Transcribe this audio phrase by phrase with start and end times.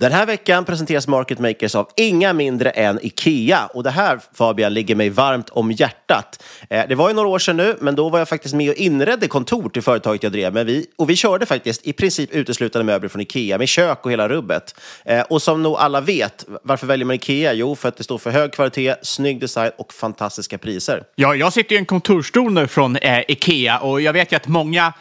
[0.00, 3.66] Den här veckan presenteras Market Makers av inga mindre än IKEA.
[3.66, 6.42] Och det här, Fabian, ligger mig varmt om hjärtat.
[6.70, 8.76] Eh, det var ju några år sedan nu, men då var jag faktiskt med och
[8.76, 10.54] inredde kontor till företaget jag drev.
[10.54, 14.12] Men vi, och vi körde faktiskt i princip uteslutande möbler från IKEA, med kök och
[14.12, 14.80] hela rubbet.
[15.04, 17.52] Eh, och som nog alla vet, varför väljer man IKEA?
[17.52, 21.02] Jo, för att det står för hög kvalitet, snygg design och fantastiska priser.
[21.14, 24.48] Ja, jag sitter i en kontorsstol nu från eh, Ikea och jag vet ju att
[24.48, 24.92] många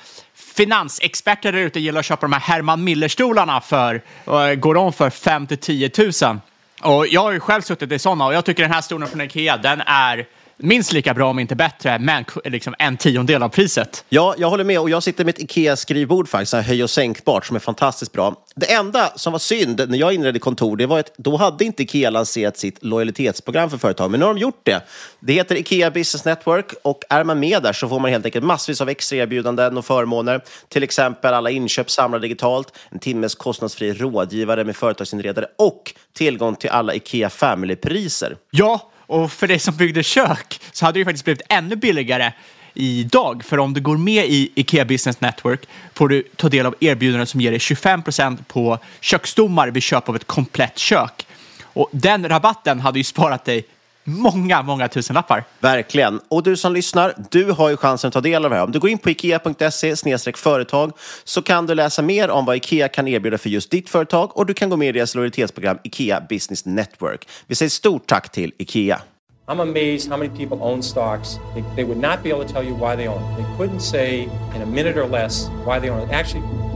[0.54, 5.10] finansexperter där ute gillar att köpa de här Herman Miller-stolarna för, eh, går om för
[5.10, 6.40] 5 till 10 000.
[6.82, 9.22] Och jag har ju själv suttit i sådana och jag tycker den här stolen från
[9.22, 10.26] Ikea, den är
[10.64, 14.06] minst lika bra om inte bättre, men liksom en tiondel av priset.
[14.10, 14.80] Ja, jag håller med.
[14.80, 18.12] Och jag sitter med ett Ikea-skrivbord faktiskt, så här höj och sänkbart, som är fantastiskt
[18.12, 18.36] bra.
[18.56, 21.84] Det enda som var synd när jag inredde kontor, det var att då hade inte
[21.84, 24.12] Ikea lanserat sitt lojalitetsprogram för företag.
[24.12, 24.82] Men nu har de gjort det.
[25.20, 28.46] Det heter Ikea Business Network och är man med där så får man helt enkelt
[28.46, 30.42] massvis av extra erbjudanden och förmåner.
[30.70, 36.70] Till exempel alla inköp samlade digitalt, en timmes kostnadsfri rådgivare med företagsinredare och tillgång till
[36.70, 38.36] alla Ikea Family-priser.
[38.52, 42.32] Ja, och för dig som byggde kök så hade det ju faktiskt blivit ännu billigare
[42.74, 43.44] idag.
[43.46, 45.62] För om du går med i Ikea Business Network
[45.94, 50.16] får du ta del av erbjudanden som ger dig 25% på köksstommar vid köp av
[50.16, 51.28] ett komplett kök.
[51.64, 53.66] Och den rabatten hade ju sparat dig
[54.04, 55.44] många, många tusenlappar.
[55.60, 56.20] Verkligen.
[56.30, 58.64] Och du som lyssnar, du har ju chansen att ta del av det här.
[58.64, 59.96] Om du går in på ikea.se
[60.36, 60.92] företag
[61.24, 64.46] så kan du läsa mer om vad Ikea kan erbjuda för just ditt företag och
[64.46, 67.28] du kan gå med i deras lojalitetsprogram Ikea Business Network.
[67.48, 69.02] Vi säger stort tack till Ikea.
[69.46, 71.38] I'm amazed how many people own stocks.
[71.54, 73.22] They, they would not be able to tell you why they own.
[73.36, 76.10] They couldn't say in a minute or less why they own.
[76.12, 76.44] Actually,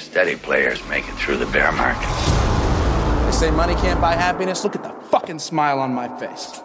[0.00, 2.08] steady players make it through the bear market.
[3.24, 4.64] They say money can't buy happiness.
[4.64, 6.60] Look at the fucking smile on my face.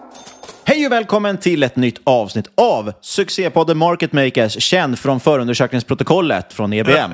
[0.68, 6.73] Hej och välkommen till ett nytt avsnitt av succépodden Market Makers, känd från förundersökningsprotokollet från
[6.73, 7.13] EBM.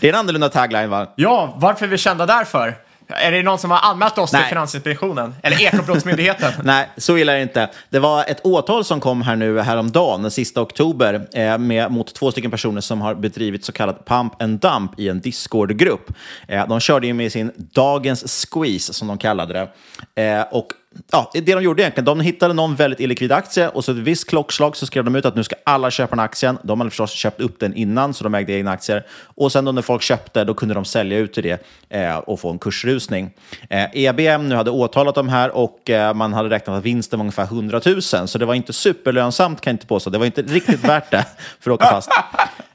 [0.00, 1.12] det är en annorlunda tagline va?
[1.16, 2.74] Ja, varför är vi kända därför?
[3.06, 4.42] Är det någon som har anmält oss Nej.
[4.42, 5.34] till Finansinspektionen?
[5.42, 6.52] Eller Ekobrottsmyndigheten?
[6.64, 7.70] Nej, så illa är det inte.
[7.90, 12.14] Det var ett åtal som kom här nu häromdagen, den sista oktober, eh, med, mot
[12.14, 16.12] två stycken personer som har bedrivit så kallad pump and dump i en Discord-grupp.
[16.48, 19.54] Eh, de körde ju med sin Dagens Squeeze, som de kallade
[20.14, 20.22] det.
[20.22, 20.68] Eh, och
[21.12, 24.28] ja, det de gjorde egentligen, de hittade någon väldigt illikvid aktie och så ett visst
[24.28, 26.58] klockslag så skrev de ut att nu ska alla köpa den aktien.
[26.62, 29.06] De hade förstås köpt upp den innan, så de ägde egna aktier.
[29.34, 32.40] Och sen då när folk köpte, då kunde de sälja ut till det eh, och
[32.40, 33.30] få en kursrusning.
[33.70, 37.24] Eh, EBM nu hade åtalat de här och eh, man hade räknat att vinsten var
[37.24, 40.10] ungefär 100 000, så det var inte superlönsamt kan jag inte påstå.
[40.10, 41.26] Det var inte riktigt värt det
[41.60, 42.10] för att åka fast.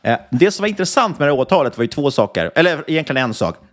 [0.02, 3.24] Eh, det som var intressant med det här åtalet var ju två saker, eller egentligen
[3.24, 3.69] en sak.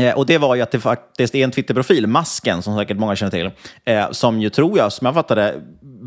[0.00, 3.16] Eh, och det var ju att det faktiskt är en Twitterprofil, Masken, som säkert många
[3.16, 3.50] känner till,
[3.84, 5.54] eh, som ju tror jag, som jag fattade,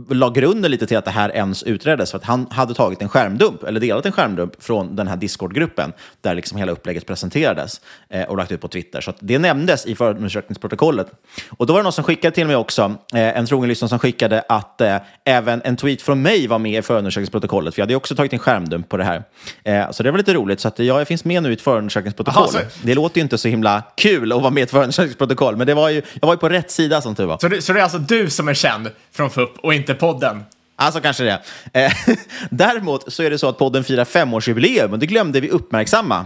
[0.09, 2.11] la grunden lite till att det här ens utreddes.
[2.11, 5.93] För att han hade tagit en skärmdump, eller delat en skärmdump från den här Discord-gruppen,
[6.21, 9.01] där liksom hela upplägget presenterades eh, och lagt ut på Twitter.
[9.01, 11.07] Så det nämndes i förundersökningsprotokollet.
[11.49, 12.81] Och då var det någon som skickade till mig också,
[13.13, 16.79] eh, en trogen lyssnare som skickade att eh, även en tweet från mig var med
[16.79, 19.23] i förundersökningsprotokollet, för jag hade ju också tagit en skärmdump på det här.
[19.63, 22.43] Eh, så det var lite roligt, så att jag finns med nu i ett förundersökningsprotokoll.
[22.43, 25.55] Aha, så- Det låter ju inte så himla kul att vara med i ett förundersökningsprotokoll,
[25.55, 27.37] men det var ju, jag var ju på rätt sida som tur var.
[27.37, 30.43] Så det, så det är alltså du som är känd från FUP och inte podden?
[30.79, 31.41] Alltså kanske det.
[31.73, 31.91] Eh,
[32.49, 36.25] Däremot så är det så att podden firar femårsjubileum och det glömde vi uppmärksamma.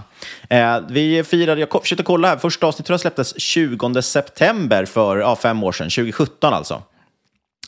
[0.50, 5.18] Eh, vi firade, jag försökte kolla här, första avsnittet tror jag släpptes 20 september för
[5.18, 6.84] ja, fem år sedan, 2017 alltså.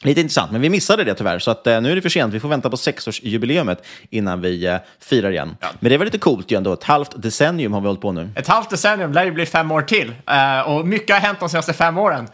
[0.04, 2.34] Lite intressant, men vi missade det tyvärr, så att, eh, nu är det för sent.
[2.34, 5.58] Vi får vänta på sexårsjubileumet innan vi eh, firar igen.
[5.80, 8.30] Men det var lite coolt ju ändå, ett halvt decennium har vi hållit på nu.
[8.36, 10.14] Ett halvt decennium lär ju bli fem år till.
[10.28, 12.28] Eh, och mycket har hänt de senaste fem åren.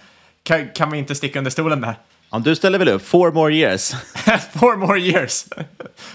[0.43, 1.95] Kan, kan vi inte sticka under stolen där?
[2.31, 3.05] Ja, du ställer väl upp?
[3.05, 3.91] Four more years.
[4.53, 5.45] Four more years.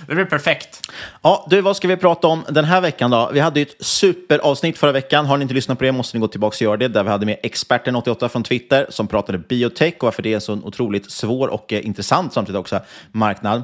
[0.06, 0.90] Det blir perfekt.
[1.22, 3.31] Ja, du, vad ska vi prata om den här veckan då?
[3.32, 5.26] Vi hade ju ett superavsnitt förra veckan.
[5.26, 6.88] Har ni inte lyssnat på det måste ni gå tillbaka och göra det.
[6.88, 10.40] Där vi hade med experten 88 från Twitter som pratade biotech och varför det är
[10.40, 12.81] så en otroligt svår och eh, intressant samtidigt också
[13.12, 13.62] marknad.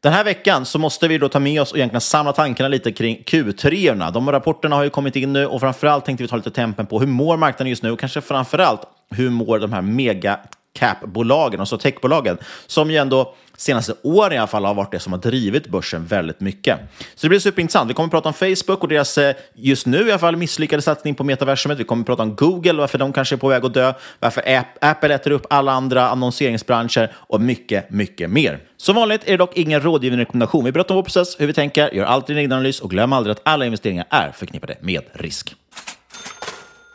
[0.00, 2.92] Den här veckan så måste vi då ta med oss och egentligen samla tankarna lite
[2.92, 4.10] kring Q3.
[4.12, 7.00] De rapporterna har ju kommit in nu och framförallt tänkte vi ta lite tempen på
[7.00, 10.38] hur mår marknaden just nu och kanske framförallt hur mår de här mega
[10.76, 15.12] cap-bolagen, alltså techbolagen, som ju ändå senaste åren i alla fall har varit det som
[15.12, 16.78] har drivit börsen väldigt mycket.
[17.14, 17.90] Så det blir superintressant.
[17.90, 20.82] Vi kommer att prata om Facebook och deras eh, just nu i alla fall misslyckade
[20.82, 21.78] satsning på metaversumet.
[21.78, 24.42] Vi kommer att prata om Google, varför de kanske är på väg att dö, varför
[24.80, 28.58] Apple äter upp alla andra annonseringsbranscher och mycket, mycket mer.
[28.76, 30.64] Som vanligt är det dock ingen rådgivande rekommendation.
[30.64, 33.12] Vi berättar om vår process, hur vi tänker, gör alltid en egen analys och glöm
[33.12, 35.54] aldrig att alla investeringar är förknippade med risk.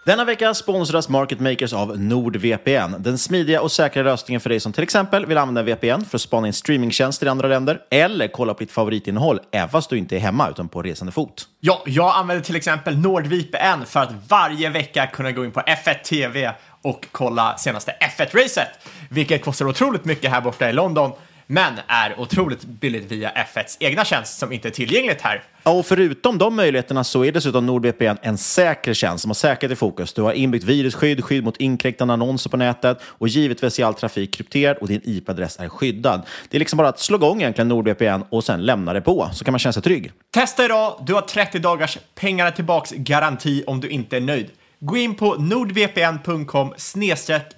[0.04, 4.74] Denna vecka sponsras Market Makers av NordVPN, den smidiga och säkra lösningen för dig som
[4.74, 8.54] till exempel vill använda VPN för att spana in streamingtjänster i andra länder eller kolla
[8.54, 11.48] på ditt favoritinnehåll även fast du inte är hemma utan på resande fot.
[11.60, 16.04] Ja, jag använder till exempel NordVPN för att varje vecka kunna gå in på F1
[16.04, 16.52] TV
[16.82, 18.68] och kolla senaste F1-racet,
[19.10, 21.12] vilket kostar otroligt mycket här borta i London
[21.52, 25.44] men är otroligt billigt via F1s egna tjänst som inte är tillgängligt här.
[25.64, 29.76] och förutom de möjligheterna så är dessutom NordVPN en säker tjänst som har säkerhet i
[29.76, 30.14] fokus.
[30.14, 34.34] Du har inbyggt virusskydd, skydd mot inkräktande annonser på nätet och givetvis är all trafik
[34.34, 36.22] krypterad och din IP-adress är skyddad.
[36.50, 39.46] Det är liksom bara att slå igång egentligen NordVPN och sen lämna det på så
[39.46, 40.12] kan man känna sig trygg.
[40.34, 44.50] Testa idag, du har 30 dagars pengarna tillbaks garanti om du inte är nöjd.
[44.80, 46.74] Gå in på nordvpn.com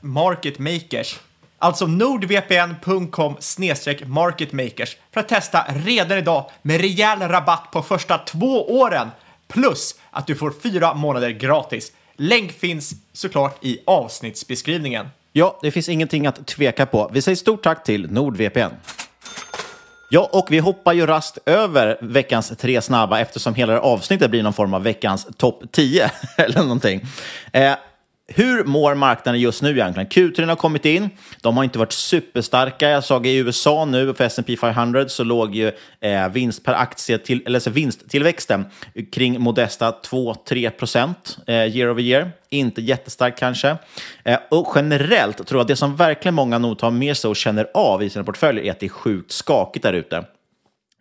[0.01, 1.19] marketmakers
[1.63, 3.37] Alltså nordvpn.com
[4.05, 9.07] marketmakers för att testa redan idag med rejäl rabatt på första två åren.
[9.47, 11.91] Plus att du får fyra månader gratis.
[12.15, 15.07] Länk finns såklart i avsnittsbeskrivningen.
[15.31, 17.09] Ja, det finns ingenting att tveka på.
[17.13, 18.73] Vi säger stort tack till NordVPN.
[20.09, 24.43] Ja, och vi hoppar ju rast över veckans tre snabba eftersom hela det avsnittet blir
[24.43, 27.01] någon form av veckans topp 10 eller någonting.
[27.51, 27.73] Eh,
[28.27, 30.09] hur mår marknaden just nu egentligen?
[30.09, 31.09] Q3 har kommit in.
[31.41, 32.89] De har inte varit superstarka.
[32.89, 35.71] Jag såg i USA nu för S&P 500 så låg ju
[36.01, 38.65] eh, vinst per aktie till, eller så vinsttillväxten
[39.11, 42.31] kring modesta 2-3 procent eh, year over year.
[42.49, 43.77] Inte jättestarkt kanske.
[44.23, 47.35] Eh, och generellt tror jag att det som verkligen många nog tar med sig och
[47.35, 50.23] känner av i sina portföljer är att det är sjukt skakigt där ute.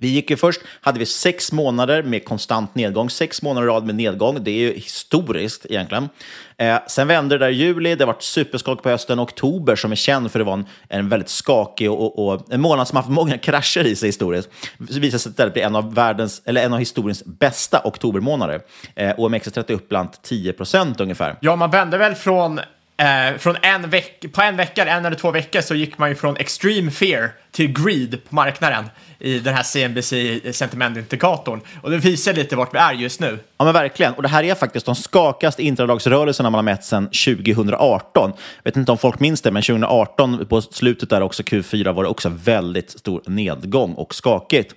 [0.02, 3.86] Vi gick ju först, hade vi sex månader med konstant nedgång, sex månader i rad
[3.86, 4.44] med nedgång.
[4.44, 6.08] Det är ju historiskt egentligen.
[6.56, 9.20] Eh, sen vände det där i juli, det har varit superskak på hösten.
[9.20, 12.60] Oktober, som är känd för att vara en, en väldigt skakig och, och, och, en
[12.60, 16.42] månad som haft många krascher i sig historiskt, visade sig istället bli en av, världens,
[16.44, 18.60] eller en av historiens bästa oktobermånader.
[18.94, 21.36] Eh, OMXS30 upp bland 10 procent ungefär.
[21.40, 22.60] Ja, man vände väl från
[23.02, 26.14] Eh, från en veck på en vecka, en eller två veckor, så gick man ju
[26.14, 28.84] från extreme fear till greed på marknaden
[29.18, 31.60] i den här CNBC sentimentindikatorn.
[31.82, 33.38] Och det visar lite vart vi är just nu.
[33.58, 34.14] Ja, men verkligen.
[34.14, 38.32] Och det här är faktiskt de skakaste intradagsrörelserna man har mätt sedan 2018.
[38.62, 42.02] Jag vet inte om folk minns det, men 2018 på slutet där också Q4 var
[42.02, 44.74] det också väldigt stor nedgång och skakigt.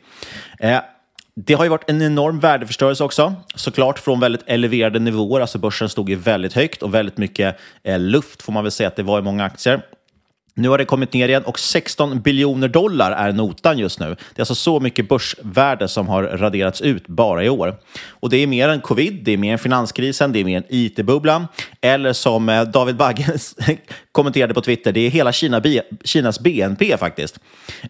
[0.60, 0.80] Eh,
[1.36, 5.42] det har ju varit en enorm värdeförstörelse också, såklart från väldigt eleverade nivåer.
[5.42, 8.88] Alltså börsen stod ju väldigt högt och väldigt mycket eh, luft får man väl säga
[8.88, 9.82] att det var i många aktier.
[10.58, 14.06] Nu har det kommit ner igen och 16 biljoner dollar är notan just nu.
[14.06, 17.76] Det är alltså så mycket börsvärde som har raderats ut bara i år.
[18.10, 20.64] Och det är mer än covid, det är mer än finanskrisen, det är mer än
[20.70, 21.48] it-bubblan.
[21.82, 23.38] Eller som eh, David Bagge
[24.12, 25.62] kommenterade på Twitter, det är hela Kina,
[26.04, 27.40] Kinas BNP faktiskt.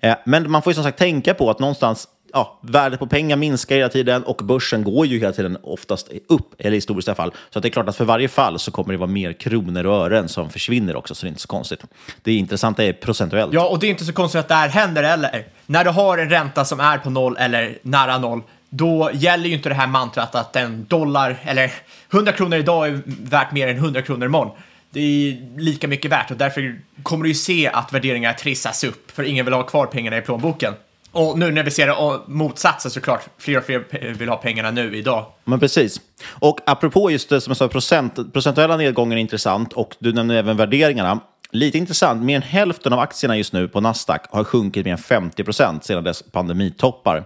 [0.01, 3.37] Eh, men man får ju som sagt tänka på att någonstans ja, värdet på pengar
[3.37, 7.33] minskar hela tiden och börsen går ju hela tiden oftast upp, eller i historiska fall.
[7.49, 9.95] Så det är klart att för varje fall så kommer det vara mer kronor och
[9.95, 11.79] ören som försvinner också, så det är inte så konstigt.
[12.23, 13.53] Det intressanta är procentuellt.
[13.53, 15.45] Ja, och det är inte så konstigt att det här händer heller.
[15.65, 19.55] När du har en ränta som är på noll eller nära noll, då gäller ju
[19.55, 21.73] inte det här mantrat att en dollar eller
[22.11, 24.57] 100 kronor idag är värt mer än 100 kronor imorgon.
[24.91, 29.11] Det är lika mycket värt och därför kommer du ju se att värderingar trissas upp
[29.11, 30.73] för ingen vill ha kvar pengarna i plånboken.
[31.15, 35.25] Och nu när vi ser motsatsen såklart, fler och fler vill ha pengarna nu idag.
[35.43, 36.01] Men precis.
[36.27, 40.39] Och apropå just det som jag sa, procent, procentuella nedgången är intressant och du nämnde
[40.39, 41.19] även värderingarna.
[41.51, 44.97] Lite intressant, mer än hälften av aktierna just nu på Nasdaq har sjunkit mer än
[44.97, 47.25] 50 procent sedan dess pandemitoppar.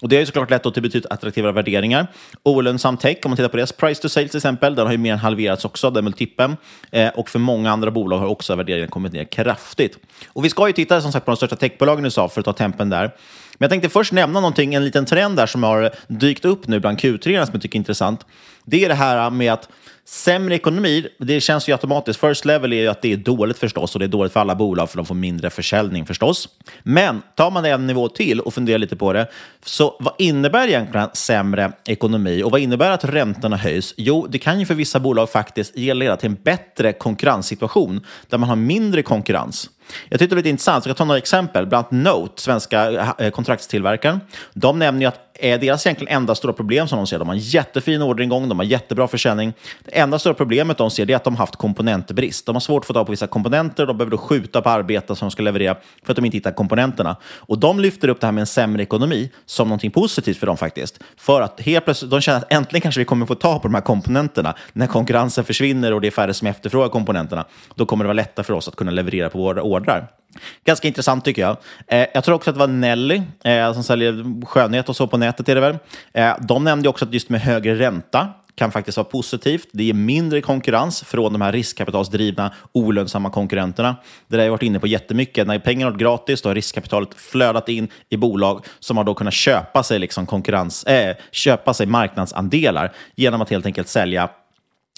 [0.00, 2.06] Och det har ju såklart lett till betydligt attraktivare värderingar.
[2.42, 4.98] Olönsam tech, om man tittar på deras price to sales till exempel, den har ju
[4.98, 6.56] mer än halverats också, den multipeln.
[6.90, 9.98] Eh, och för många andra bolag har också värderingen kommit ner kraftigt.
[10.28, 12.44] Och vi ska ju titta som sagt på de största techbolagen i USA för att
[12.44, 13.02] ta tempen där.
[13.02, 16.80] Men jag tänkte först nämna någonting, en liten trend där som har dykt upp nu
[16.80, 18.26] bland Q3 som jag tycker är intressant.
[18.64, 19.68] Det är det här med att
[20.10, 22.20] Sämre ekonomi, det känns ju automatiskt.
[22.20, 24.54] First level är ju att det är dåligt förstås och det är dåligt för alla
[24.54, 26.48] bolag för de får mindre försäljning förstås.
[26.82, 29.28] Men tar man det en nivå till och funderar lite på det,
[29.64, 33.94] så vad innebär egentligen sämre ekonomi och vad innebär att räntorna höjs?
[33.96, 38.48] Jo, det kan ju för vissa bolag faktiskt leda till en bättre konkurrenssituation där man
[38.48, 39.70] har mindre konkurrens.
[40.08, 41.66] Jag tyckte det var lite intressant, så jag kan ta några exempel.
[41.66, 44.20] Bland annat Note, svenska eh, kontraktstillverkaren,
[44.54, 47.18] de nämner ju att är deras egentligen enda stora problem som de ser.
[47.18, 49.52] De har en jättefin orderingång, de har jättebra försäljning.
[49.84, 52.46] Det enda stora problemet de ser är att de har haft komponentbrist.
[52.46, 55.16] De har svårt att få tag på vissa komponenter, de behöver då skjuta på arbeten
[55.16, 57.16] som de ska leverera för att de inte hittar komponenterna.
[57.24, 60.56] Och de lyfter upp det här med en sämre ekonomi som någonting positivt för dem
[60.56, 61.00] faktiskt.
[61.16, 63.74] För att helt plötsligt, de känner att äntligen kanske vi kommer få tag på de
[63.74, 64.54] här komponenterna.
[64.72, 68.44] När konkurrensen försvinner och det är färre som efterfrågar komponenterna, då kommer det vara lättare
[68.44, 70.08] för oss att kunna leverera på våra ordrar.
[70.64, 71.56] Ganska intressant tycker jag.
[71.86, 75.16] Eh, jag tror också att det var Nelly eh, som säljer skönhet och så på
[75.16, 75.48] nätet.
[75.48, 75.78] Är det väl.
[76.12, 79.68] Eh, de nämnde också att just med högre ränta kan faktiskt vara positivt.
[79.72, 83.96] Det ger mindre konkurrens från de här riskkapitalsdrivna olönsamma konkurrenterna.
[84.28, 85.46] Det där har jag varit inne på jättemycket.
[85.46, 89.34] När pengarna är gratis då har riskkapitalet flödat in i bolag som har då kunnat
[89.34, 94.28] köpa sig, liksom konkurrens, äh, köpa sig marknadsandelar genom att helt enkelt sälja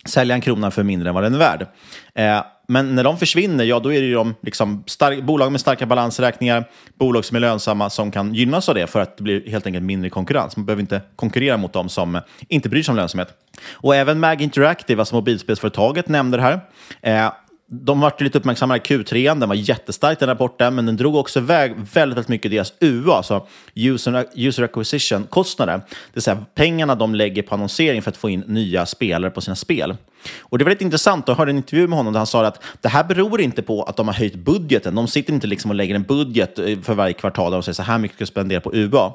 [0.04, 1.66] sälja en krona för mindre än vad den är värd.
[2.14, 5.60] Eh, men när de försvinner, ja då är det ju de liksom stark, bolag med
[5.60, 6.64] starka balansräkningar,
[6.98, 9.84] bolag som är lönsamma som kan gynnas av det för att det blir helt enkelt
[9.84, 10.56] mindre konkurrens.
[10.56, 13.28] Man behöver inte konkurrera mot dem som inte bryr sig om lönsamhet.
[13.72, 16.60] Och även Mag Interactive, alltså mobilspelsföretaget, nämnde det här.
[17.02, 17.32] Eh,
[17.72, 21.38] de var lite uppmärksamma i Q3, den var jättestark den rapporten, men den drog också
[21.38, 25.76] iväg väldigt, väldigt mycket deras UA, alltså user, user acquisition-kostnader.
[25.76, 29.40] Det vill säga pengarna de lägger på annonsering för att få in nya spelare på
[29.40, 29.96] sina spel.
[30.40, 32.62] Och Det var lite intressant, jag hörde en intervju med honom där han sa att
[32.80, 34.94] det här beror inte på att de har höjt budgeten.
[34.94, 37.82] De sitter inte liksom och lägger en budget eh, för varje kvartal och säger så
[37.82, 39.12] här mycket ska spendera på UA.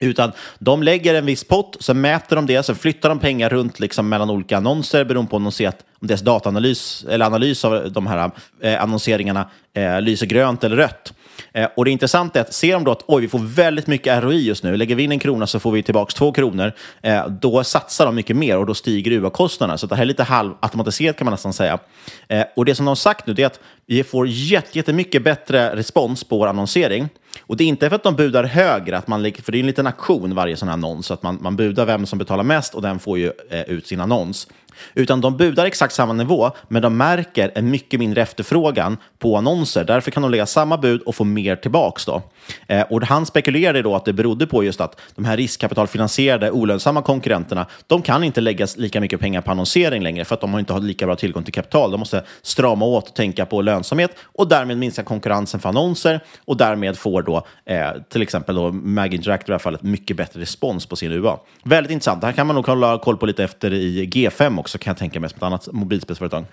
[0.00, 3.80] Utan de lägger en viss pott, så mäter de det, så flyttar de pengar runt
[3.80, 7.64] liksom mellan olika annonser beroende på om de ser att om deras dataanalys eller analys
[7.64, 11.12] av de här eh, annonseringarna eh, lyser grönt eller rött.
[11.56, 14.22] Eh, och det intressanta är att ser de då att oj, vi får väldigt mycket
[14.22, 16.72] ROI just nu, lägger vi in en krona så får vi tillbaka två kronor,
[17.02, 19.78] eh, då satsar de mycket mer och då stiger UA-kostnaderna.
[19.78, 21.78] Så det här är lite halvautomatiserat kan man nästan säga.
[22.28, 26.24] Eh, och det som de har sagt nu är att vi får jättemycket bättre respons
[26.24, 27.08] på vår annonsering.
[27.40, 29.66] Och det är inte för att de budar högre, att man, för det är en
[29.66, 32.74] liten aktion varje sån här annons, så att man, man budar vem som betalar mest
[32.74, 34.48] och den får ju eh, ut sin annons.
[34.94, 39.84] Utan de budar exakt samma nivå, men de märker en mycket mindre efterfrågan på annonser.
[39.84, 42.04] Därför kan de lägga samma bud och få mer tillbaks.
[42.04, 42.22] Då.
[42.66, 47.02] Eh, och han spekulerade då att det berodde på just att de här riskkapitalfinansierade olönsamma
[47.02, 50.60] konkurrenterna, de kan inte lägga lika mycket pengar på annonsering längre för att de har
[50.60, 51.90] inte har lika bra tillgång till kapital.
[51.90, 56.56] De måste strama åt och tänka på lönsamhet och därmed minska konkurrensen för annonser och
[56.56, 60.40] därmed får då eh, till exempel då Mag Interactive i det här fallet mycket bättre
[60.40, 61.38] respons på sin UA.
[61.64, 62.20] Väldigt intressant.
[62.20, 64.96] Det här kan man nog hålla koll på lite efter i G5 också kan jag
[64.96, 66.44] tänka mig som ett annat mobilspelsföretag.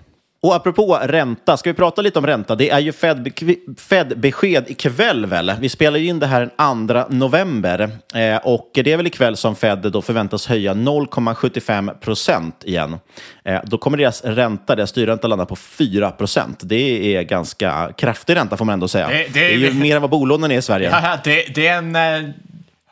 [0.44, 2.54] Och apropå ränta, ska vi prata lite om ränta?
[2.54, 5.52] Det är ju Fed-besked ikväll väl?
[5.60, 7.80] Vi spelar ju in det här den 2 november
[8.14, 12.96] eh, och det är väl ikväll som Fed då förväntas höja 0,75 procent igen.
[13.44, 16.60] Eh, då kommer deras ränta, deras styrränta landa på 4 procent.
[16.62, 19.08] Det är ganska kraftig ränta får man ändå säga.
[19.08, 20.90] Det, det, det är ju mer än vad bolånen är i Sverige.
[20.90, 22.30] Ja, det, det är en eh,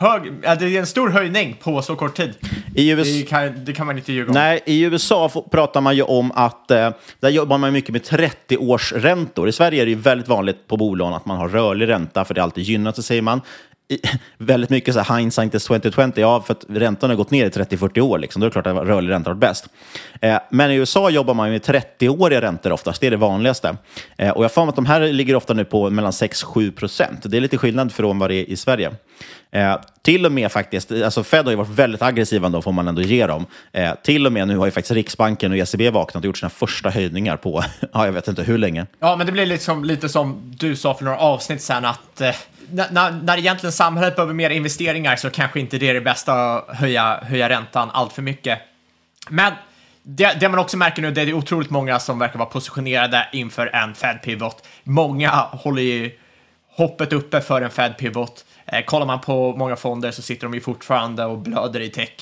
[0.02, 2.34] hög, det är en stor höjning på så kort tid.
[2.74, 3.08] I US...
[3.08, 4.34] det, kan, det kan man inte ljuga om.
[4.34, 6.90] Nej, i USA pratar man ju om att eh,
[7.20, 9.48] där jobbar man mycket med 30 års räntor.
[9.48, 12.34] I Sverige är det ju väldigt vanligt på bolån att man har rörlig ränta, för
[12.34, 13.40] det alltid gynnat sig, säger man.
[14.38, 17.48] Väldigt mycket så här, hindsight is 2020, ja, för att räntan har gått ner i
[17.48, 18.40] 30-40 år, liksom.
[18.40, 19.68] då är det klart att rörlig ränta har varit bäst.
[20.20, 23.76] Eh, men i USA jobbar man med 30-åriga räntor oftast, det är det vanligaste.
[24.16, 27.20] Eh, och jag får att de här ligger ofta nu på mellan 6-7 procent.
[27.22, 28.92] Det är lite skillnad från vad det är i Sverige.
[29.54, 32.88] Eh, till och med faktiskt, alltså Fed har ju varit väldigt aggressiva ändå, får man
[32.88, 33.46] ändå ge dem.
[33.72, 36.50] Eh, till och med nu har ju faktiskt Riksbanken och ECB vaknat och gjort sina
[36.50, 38.86] första höjningar på, ja, jag vet inte hur länge.
[39.00, 42.30] Ja, men det blir liksom, lite som du sa för några avsnitt sedan, att eh,
[42.72, 46.76] när, när egentligen samhället behöver mer investeringar så kanske inte det är det bästa att
[46.76, 48.58] höja, höja räntan allt för mycket.
[49.28, 49.52] Men
[50.02, 53.66] det, det, man också märker nu, det är otroligt många som verkar vara positionerade inför
[53.66, 54.64] en Fed-pivot.
[54.84, 56.10] Många håller ju
[56.76, 58.44] hoppet uppe för en Fed-pivot.
[58.66, 62.12] Eh, kollar man på många fonder så sitter de ju fortfarande och blöder i tech.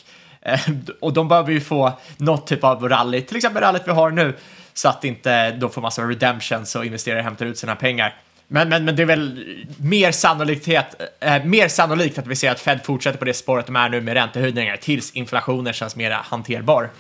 [0.42, 0.60] Eh,
[1.00, 4.36] och de behöver ju få något typ av rally, till exempel rallyt vi har nu,
[4.74, 8.16] så att inte de får massa redemptions och investerare hämtar ut sina pengar.
[8.52, 9.44] Men, men, men det är väl
[9.76, 10.86] mer, sannolikhet,
[11.20, 14.00] eh, mer sannolikt att vi ser att Fed fortsätter på det spåret de är nu
[14.00, 16.90] med räntehöjningar tills inflationen känns mer hanterbar.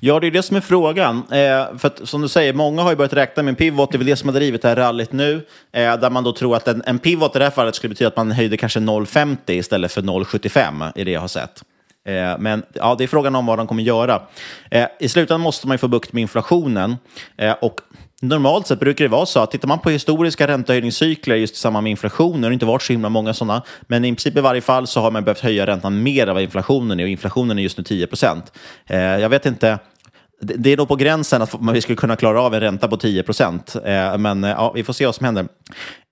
[0.00, 1.16] Ja, det är det som är frågan.
[1.16, 3.92] Eh, för att, som du säger, många har ju börjat räkna med en pivot.
[3.92, 5.46] Det är väl det som har drivit det här rallyt nu.
[5.72, 8.08] Eh, där man då tror att en, en pivot i det här fallet skulle betyda
[8.08, 11.62] att man höjde kanske 0,50 istället för 0,75 i det jag har sett.
[12.08, 14.22] Eh, men ja, det är frågan om vad de kommer göra.
[14.70, 16.96] Eh, I slutändan måste man ju få bukt med inflationen.
[17.36, 17.80] Eh, och
[18.22, 21.84] Normalt sett brukar det vara så att tittar man på historiska räntehöjningscykler just i samband
[21.84, 24.60] med inflationen, det har inte varit så himla många sådana, men i princip i varje
[24.60, 27.62] fall så har man behövt höja räntan mer än vad inflationen är och inflationen är
[27.62, 28.52] just nu 10 procent.
[28.86, 29.78] Eh, jag vet inte,
[30.40, 32.96] det det är nog på gränsen att vi skulle kunna klara av en ränta på
[32.96, 35.48] 10 procent, eh, men eh, ja, vi får se vad som händer.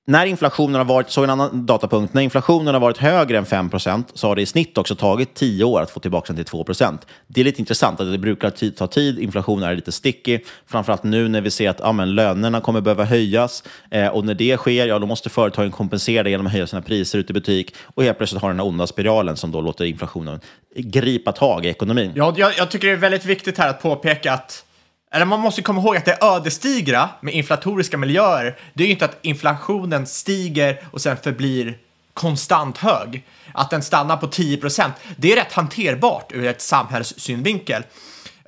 [0.09, 4.05] När inflationen har varit, så en annan datapunkt, när inflationen har varit högre än 5%
[4.15, 6.99] så har det i snitt också tagit 10 år att få tillbaka den till 2%
[7.27, 11.29] Det är lite intressant att det brukar ta tid, inflationen är lite sticky, framförallt nu
[11.29, 13.63] när vi ser att ja, men, lönerna kommer behöva höjas.
[13.91, 16.83] Eh, och när det sker, ja, då måste företagen kompensera det genom att höja sina
[16.83, 17.75] priser ute i butik.
[17.95, 20.41] Och helt plötsligt har den här onda spiralen som då låter inflationen
[20.77, 22.13] gripa tag i ekonomin.
[22.15, 24.65] Ja, jag, jag tycker det är väldigt viktigt här att påpeka att
[25.11, 29.05] eller man måste komma ihåg att det ödesdigra med inflatoriska miljöer, det är ju inte
[29.05, 31.79] att inflationen stiger och sen förblir
[32.15, 33.25] konstant hög.
[33.53, 37.83] Att den stannar på 10 procent, det är rätt hanterbart ur ett samhällssynvinkel.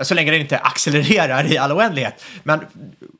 [0.02, 2.24] Så länge den inte accelererar i all oändlighet.
[2.42, 2.60] Men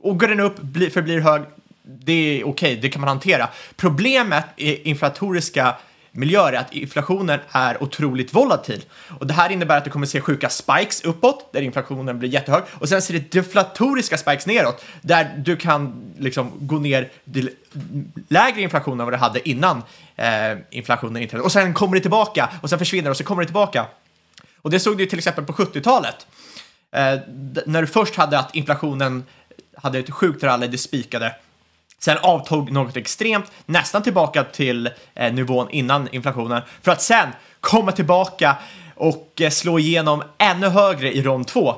[0.00, 0.56] och går den upp,
[0.92, 1.42] förblir hög,
[1.82, 3.48] det är okej, det kan man hantera.
[3.76, 5.76] Problemet i inflatoriska
[6.18, 8.84] miljöer är att inflationen är otroligt volatil.
[9.18, 12.62] Och det här innebär att du kommer se sjuka spikes uppåt, där inflationen blir jättehög,
[12.72, 17.50] och sen ser det deflatoriska spikes neråt, där du kan liksom gå ner till
[18.28, 19.82] lägre inflation än vad du hade innan
[20.16, 21.44] eh, inflationen inträdde.
[21.44, 23.86] Och sen kommer det tillbaka, och sen försvinner det, och så kommer det tillbaka.
[24.62, 26.26] Och det såg du till exempel på 70-talet.
[26.92, 27.18] Eh,
[27.66, 29.24] när du först hade att inflationen
[29.74, 31.34] hade ett sjukt rally, det spikade.
[31.98, 37.28] Sen avtog något extremt, nästan tillbaka till eh, nivån innan inflationen, för att sen
[37.60, 38.56] komma tillbaka
[38.94, 41.74] och eh, slå igenom ännu högre i rond 2.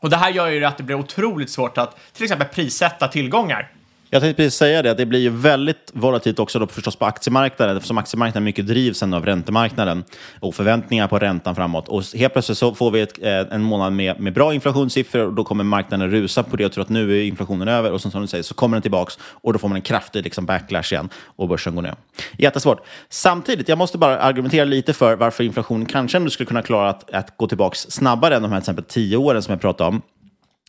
[0.00, 3.72] Och det här gör ju att det blir otroligt svårt att till exempel prissätta tillgångar.
[4.10, 7.04] Jag tänkte precis säga det, att det blir ju väldigt volatilt också då förstås på
[7.04, 10.04] aktiemarknaden, eftersom aktiemarknaden mycket drivs ändå av räntemarknaden
[10.40, 11.88] och förväntningar på räntan framåt.
[11.88, 15.32] Och helt plötsligt så får vi ett, eh, en månad med, med bra inflationssiffror och
[15.32, 18.10] då kommer marknaden rusa på det och tro att nu är inflationen över och som,
[18.10, 20.92] som du säger så kommer den tillbaks och då får man en kraftig liksom, backlash
[20.92, 21.94] igen och börsen går ner.
[22.38, 22.86] Jättesvårt.
[23.08, 27.10] Samtidigt, jag måste bara argumentera lite för varför inflationen kanske ändå skulle kunna klara att,
[27.14, 30.02] att gå tillbaks snabbare än de här till exempel tio åren som jag pratade om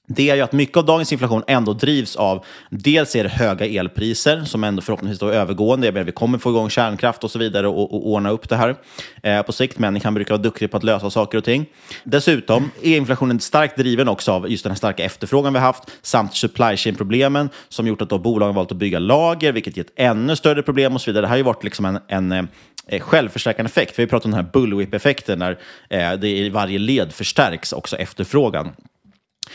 [0.10, 3.66] det är ju att mycket av dagens inflation ändå drivs av, dels är det höga
[3.66, 7.32] elpriser som ändå förhoppningsvis då är övergående, jag menar, vi kommer få igång kärnkraft och
[7.32, 8.76] så vidare och, och ordna upp det här
[9.24, 9.80] eh, på sikt.
[9.80, 11.66] Människan brukar vara duktig på att lösa saker och ting.
[12.04, 16.36] Dessutom är inflationen starkt driven också av just den här starka efterfrågan vi haft samt
[16.36, 20.64] supply chain-problemen som gjort att då bolagen valt att bygga lager, vilket gett ännu större
[20.64, 21.22] problem och så vidare.
[21.22, 22.32] Det här har ju varit liksom en, en
[22.88, 24.00] eh, självförstärkande effekt.
[24.00, 25.58] Vi har pratat om den här bullwhip-effekten när
[25.90, 28.72] eh, det i varje led förstärks också efterfrågan.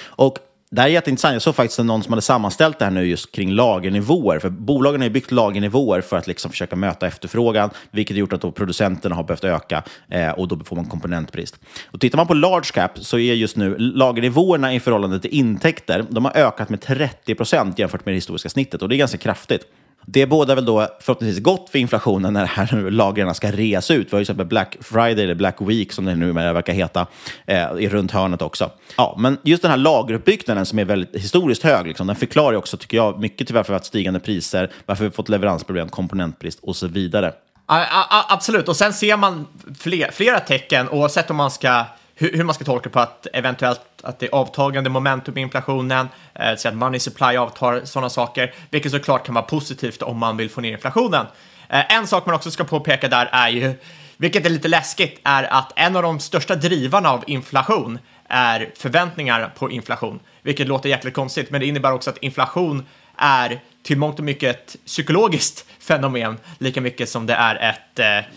[0.00, 0.38] Och
[0.72, 1.32] det här är jätteintressant.
[1.32, 4.38] Jag såg faktiskt någon som hade sammanställt det här nu just kring lagernivåer.
[4.38, 8.32] För bolagen har ju byggt lagernivåer för att liksom försöka möta efterfrågan, vilket har gjort
[8.32, 11.60] att då producenterna har behövt öka eh, och då får man komponentbrist.
[11.90, 16.06] Och tittar man på large cap så är just nu lagernivåerna i förhållande till intäkter,
[16.10, 19.18] de har ökat med 30 procent jämfört med det historiska snittet och det är ganska
[19.18, 19.66] kraftigt.
[20.06, 23.90] Det båda väl då förhoppningsvis gott för inflationen när det här nu lagren ska reas
[23.90, 24.06] ut.
[24.06, 27.06] Vi har ju till exempel Black Friday eller Black Week som det nu verkar heta
[27.46, 28.70] eh, i runt hörnet också.
[28.96, 32.58] Ja, men just den här lageruppbyggnaden som är väldigt historiskt hög, liksom, den förklarar ju
[32.58, 35.28] också, tycker jag, mycket till varför vi har haft stigande priser, varför vi har fått
[35.28, 37.32] leveransproblem, komponentbrist och så vidare.
[37.66, 39.46] A absolut, och sen ser man
[39.78, 41.84] fler, flera tecken oavsett om man ska
[42.22, 46.08] hur, hur man ska tolka på att eventuellt att det är avtagande momentum i inflationen,
[46.34, 50.36] eh, så att money supply avtar, sådana saker, vilket såklart kan vara positivt om man
[50.36, 51.26] vill få ner inflationen.
[51.68, 53.74] Eh, en sak man också ska påpeka där är ju,
[54.16, 59.52] vilket är lite läskigt, är att en av de största drivarna av inflation är förväntningar
[59.58, 64.18] på inflation, vilket låter jäkligt konstigt, men det innebär också att inflation är till mångt
[64.18, 68.30] och mycket ett psykologiskt fenomen, lika mycket som det är ett eh,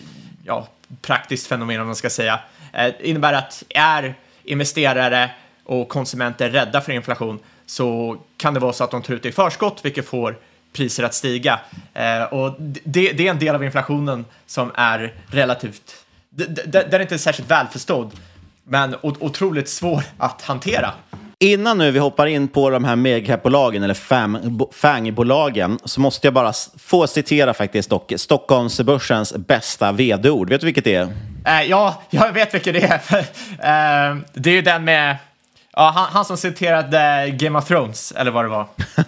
[0.44, 0.68] ja,
[1.02, 2.40] praktiskt fenomen om man ska säga.
[2.72, 5.30] Eh, det innebär att är investerare
[5.64, 9.28] och konsumenter rädda för inflation så kan det vara så att de tar ut det
[9.28, 10.38] i förskott, vilket får
[10.72, 11.60] priser att stiga.
[11.94, 17.18] Eh, och det, det, är en del av inflationen som är relativt, den är inte
[17.18, 18.12] särskilt välförstådd,
[18.64, 20.92] men otroligt svår att hantera.
[21.40, 23.94] Innan nu vi hoppar in på de här megacap-bolagen, eller
[24.72, 30.48] FANG-bolagen, så måste jag bara få citera faktiskt dock Stockholmsbörsens bästa vd-ord.
[30.48, 31.08] Vet du vilket det är?
[31.46, 33.18] Eh, ja, jag vet vilket det är.
[34.12, 35.16] uh, det är ju den med
[35.78, 38.66] Ja, han, han som citerade eh, Game of Thrones, eller vad det var.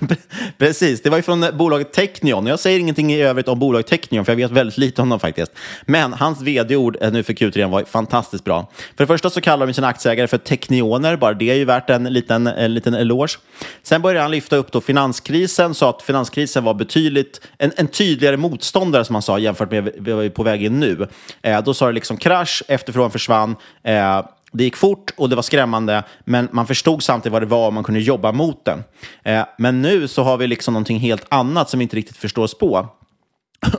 [0.58, 2.46] Precis, det var ju från eh, bolaget Technion.
[2.46, 5.20] Jag säger ingenting i övrigt om bolaget Technion, för jag vet väldigt lite om dem
[5.20, 5.52] faktiskt.
[5.86, 8.70] Men hans vd-ord eh, nu för Q3 var fantastiskt bra.
[8.96, 11.90] För det första så kallar de sina aktieägare för teknioner, bara det är ju värt
[11.90, 13.38] en liten, en liten eloge.
[13.82, 18.36] Sen började han lyfta upp då finanskrisen, sa att finanskrisen var betydligt, en, en tydligare
[18.36, 21.08] motståndare som han sa jämfört med vad vi är på väg in nu.
[21.42, 23.56] Eh, då sa det liksom krasch, efterfrågan försvann.
[23.82, 27.66] Eh, det gick fort och det var skrämmande, men man förstod samtidigt vad det var
[27.66, 28.84] och man kunde jobba mot den.
[29.22, 32.42] Eh, men nu så har vi liksom någonting helt annat som vi inte riktigt förstår
[32.42, 32.88] oss på.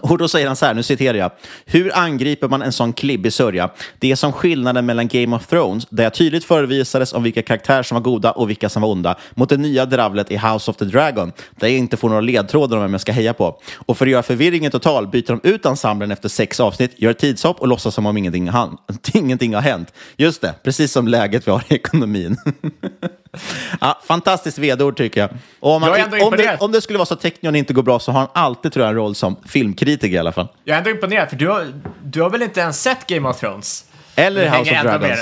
[0.02, 1.32] Och då säger han så här, nu citerar jag.
[1.66, 3.70] Hur angriper man en sån klibbig sörja?
[4.00, 7.84] Det är som skillnaden mellan Game of Thrones, där jag tydligt förevisades om vilka karaktärer
[7.84, 10.78] som var goda och vilka som var onda, mot det nya dravlet i House of
[10.78, 13.62] the Dragon, där jag inte får några ledtrådar om vem jag ska heja på.
[13.76, 17.20] Och för att göra förvirringen total byter de ut ensemblen efter sex avsnitt, gör ett
[17.20, 18.78] tidshopp och låtsas som om ingenting, han,
[19.14, 19.94] ingenting har hänt.
[20.18, 22.38] Just det, precis som läget vi har i ekonomin.
[23.82, 25.30] ja, fantastiskt vd-ord tycker jag.
[25.60, 27.56] Och om, man, Jag är ändå om, det, om det skulle vara så att Technion
[27.56, 30.32] inte går bra så har han alltid tror jag, en roll som filmkritiker i alla
[30.32, 30.48] fall.
[30.64, 33.40] Jag är ändå imponerad, för du har, du har väl inte ens sett Game of
[33.40, 33.86] Thrones?
[34.16, 35.20] Eller Du House of Dragons.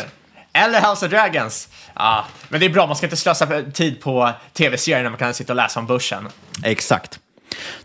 [0.53, 1.69] Eller House of Dragons.
[1.95, 5.33] Ja, men det är bra, man ska inte slösa tid på tv-serier när man kan
[5.33, 6.29] sitta och läsa om börsen.
[6.63, 7.19] Exakt.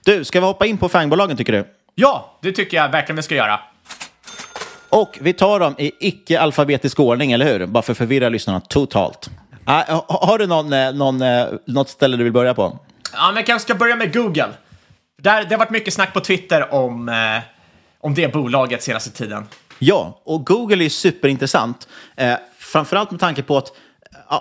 [0.04, 1.64] Du, ska vi hoppa in på fangbolagen tycker du?
[1.94, 3.61] Ja, det tycker jag verkligen vi ska göra.
[4.88, 7.66] Och vi tar dem i icke-alfabetisk ordning, eller hur?
[7.66, 9.30] Bara för att förvirra lyssnarna totalt.
[9.64, 12.79] Ah, ha- har du någon, eh, någon, eh, något ställe du vill börja på?
[13.12, 14.48] Ja, men jag kanske ska börja med Google.
[15.22, 17.14] Där, det har varit mycket snack på Twitter om, eh,
[18.01, 19.46] om det bolaget senaste tiden.
[19.79, 21.88] Ja, och Google är superintressant.
[22.16, 23.72] Eh, framförallt med tanke på att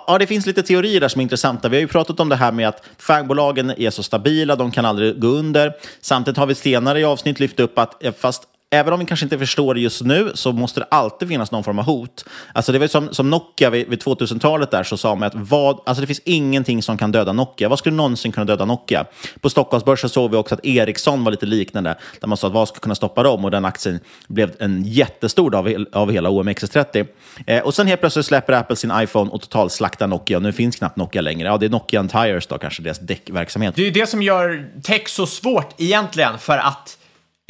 [0.06, 1.68] ja, det finns lite teorier där som är intressanta.
[1.68, 4.84] Vi har ju pratat om det här med att fangbolagen är så stabila, de kan
[4.84, 5.72] aldrig gå under.
[6.00, 8.42] Samtidigt har vi senare i avsnitt lyft upp att eh, fast
[8.74, 11.64] Även om vi kanske inte förstår det just nu så måste det alltid finnas någon
[11.64, 12.24] form av hot.
[12.52, 15.80] Alltså det var som, som Nokia vid, vid 2000-talet där så sa man att vad,
[15.86, 17.68] alltså det finns ingenting som kan döda Nokia.
[17.68, 19.04] Vad skulle någonsin kunna döda Nokia?
[19.40, 21.98] På Stockholmsbörsen såg vi också att Ericsson var lite liknande.
[22.20, 23.44] Där man sa att vad ska kunna stoppa dem?
[23.44, 27.06] Och den aktien blev en jättestor del av, av hela OMXS30.
[27.46, 30.38] Eh, och sen helt plötsligt släpper Apple sin iPhone och totalt slaktar Nokia.
[30.38, 31.48] Nu finns knappt Nokia längre.
[31.48, 33.76] Ja, det är Nokia and Tires då kanske, deras däckverksamhet.
[33.76, 36.98] Det är ju det som gör tech så svårt egentligen, för att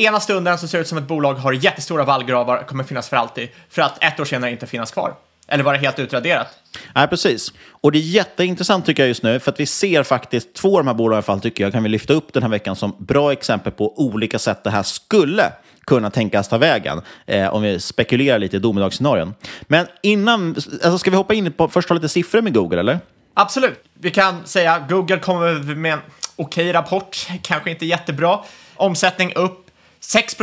[0.07, 3.17] ena stunden så ser det ut som ett bolag har jättestora vallgravar, kommer finnas för
[3.17, 5.15] alltid, för att ett år senare inte finnas kvar.
[5.49, 6.47] Eller vara helt utraderat.
[6.95, 7.53] Nej, precis.
[7.71, 10.85] Och det är jätteintressant tycker jag just nu, för att vi ser faktiskt två av
[10.85, 12.77] de här bolagen i alla fall, tycker jag, kan vi lyfta upp den här veckan
[12.77, 15.53] som bra exempel på olika sätt det här skulle
[15.87, 19.35] kunna tänkas ta vägen, eh, om vi spekulerar lite i domedagsscenarion.
[19.63, 22.99] Men innan, alltså ska vi hoppa in på, först ta lite siffror med Google, eller?
[23.35, 23.85] Absolut.
[23.95, 25.99] Vi kan säga Google kommer med en
[26.37, 28.39] okej rapport, kanske inte jättebra.
[28.75, 29.62] Omsättning upp
[30.03, 30.37] 6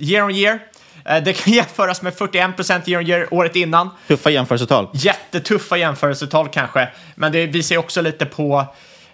[0.00, 0.58] year on year.
[1.04, 3.90] Eh, Det kan jämföras med 41 year on year året innan.
[4.08, 4.88] Tuffa jämförelsetal.
[4.94, 8.66] Jättetuffa jämförelsetal kanske, men det visar också lite på...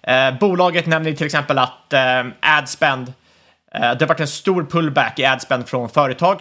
[0.03, 3.12] Eh, bolaget nämner till exempel att eh, adspend,
[3.74, 6.40] eh, det har varit en stor pullback i adspend från företag.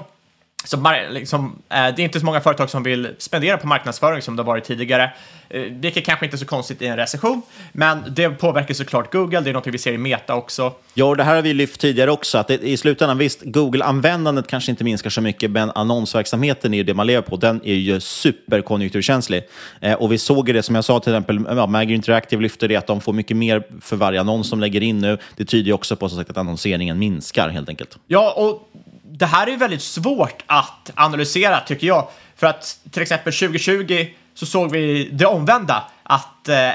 [0.63, 4.35] Så liksom, eh, det är inte så många företag som vill spendera på marknadsföring som
[4.35, 5.11] det har varit tidigare,
[5.49, 7.41] eh, vilket kanske inte är så konstigt i en recession,
[7.71, 10.73] men det påverkar såklart Google, det är något vi ser i Meta också.
[10.93, 14.71] Ja, och det här har vi lyft tidigare också, att i slutändan, visst, Google-användandet kanske
[14.71, 17.35] inte minskar så mycket, men annonsverksamheten är ju det man lever på.
[17.35, 19.43] Den är ju superkonjunkturkänslig.
[19.81, 22.67] Eh, och vi såg ju det, som jag sa, till exempel, ja, Maggie Interactive lyfter
[22.67, 25.17] det, att de får mycket mer för varje annons de lägger in nu.
[25.35, 27.97] Det tyder ju också på så sagt, att annonseringen minskar, helt enkelt.
[28.07, 28.69] Ja, och
[29.19, 32.07] det här är ju väldigt svårt att analysera tycker jag.
[32.35, 36.69] För att till exempel 2020 så såg vi det omvända, att eh,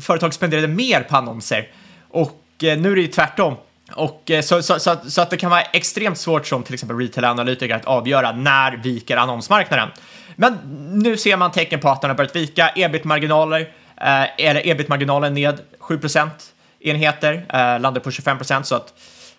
[0.00, 1.68] företag spenderade mer på annonser.
[2.08, 3.56] Och eh, nu är det ju tvärtom.
[3.92, 6.74] Och, eh, så, så, så, att, så att det kan vara extremt svårt som till
[6.74, 9.88] exempel retail-analytiker att avgöra när viker annonsmarknaden.
[10.36, 10.58] Men
[10.92, 12.70] nu ser man tecken på att den har börjat vika.
[12.76, 13.60] Ebit-marginaler,
[13.96, 16.30] eh, eller ebit-marginalen ned 7%
[16.80, 18.94] enheter, eh, landar på 25 procent så att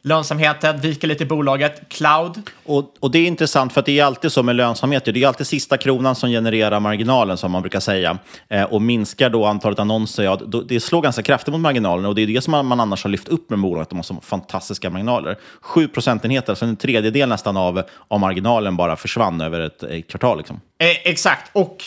[0.07, 1.81] lönsamheten viker lite i bolaget.
[1.89, 5.05] Cloud, Och, och det är intressant för att det är alltid så med lönsamhet.
[5.05, 8.17] Det är alltid sista kronan som genererar marginalen som man brukar säga.
[8.49, 12.05] Eh, och minskar då antalet annonser, ja, då, det slår ganska kraftigt mot marginalen.
[12.05, 14.03] Och det är det som man, man annars har lyft upp med bolaget, de har
[14.03, 15.37] så fantastiska marginaler.
[15.61, 20.37] 7 procentenheter, alltså en tredjedel nästan av, av marginalen bara försvann över ett, ett kvartal.
[20.37, 20.61] Liksom.
[20.79, 21.83] Eh, exakt, och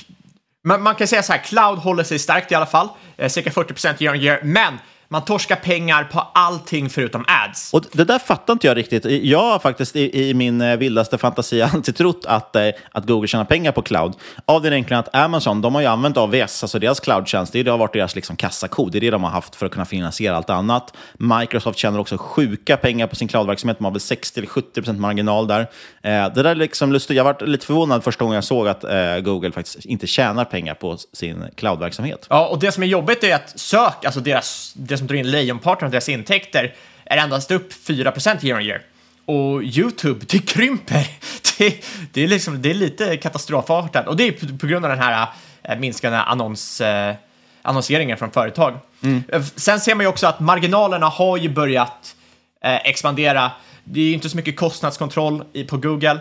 [0.64, 3.50] man, man kan säga så här, cloud håller sig starkt i alla fall, eh, cirka
[3.50, 4.78] 40 year on year, men
[5.12, 7.74] man torskar pengar på allting förutom ads.
[7.74, 9.04] Och det där fattar inte jag riktigt.
[9.04, 13.28] Jag har faktiskt i, i min eh, vildaste fantasi alltid trott att, eh, att Google
[13.28, 14.14] tjänar pengar på cloud.
[14.44, 17.78] Av den enkla att Amazon, de har ju använt AWS, alltså deras cloudtjänst, det har
[17.78, 18.88] varit deras liksom kassako.
[18.88, 20.94] Det är det de har haft för att kunna finansiera allt annat.
[21.14, 23.78] Microsoft tjänar också sjuka pengar på sin cloudverksamhet.
[23.78, 25.60] De har väl 60-70% marginal där.
[25.60, 25.68] Eh,
[26.02, 27.16] det där är liksom lustigt.
[27.16, 30.74] Jag var lite förvånad första gången jag såg att eh, Google faktiskt inte tjänar pengar
[30.74, 32.26] på sin cloudverksamhet.
[32.28, 35.30] Ja, och det som är jobbigt är att sök, alltså deras, det som drar in
[35.30, 38.82] lejonparten av deras intäkter, är endast upp 4 year on year.
[39.24, 41.06] Och YouTube, det krymper.
[41.58, 44.06] Det, det, är, liksom, det är lite katastrofartat.
[44.06, 45.26] Och det är på, på grund av den här
[45.62, 47.14] äh, minskande annons, äh,
[47.62, 48.78] annonseringen från företag.
[49.02, 49.22] Mm.
[49.56, 52.16] Sen ser man ju också att marginalerna har ju börjat
[52.60, 53.50] äh, expandera.
[53.84, 56.20] Det är ju inte så mycket kostnadskontroll på Google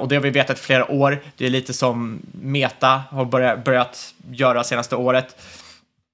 [0.00, 1.22] och det har vi vetat i flera år.
[1.36, 5.36] Det är lite som Meta har börjat, börjat göra senaste året.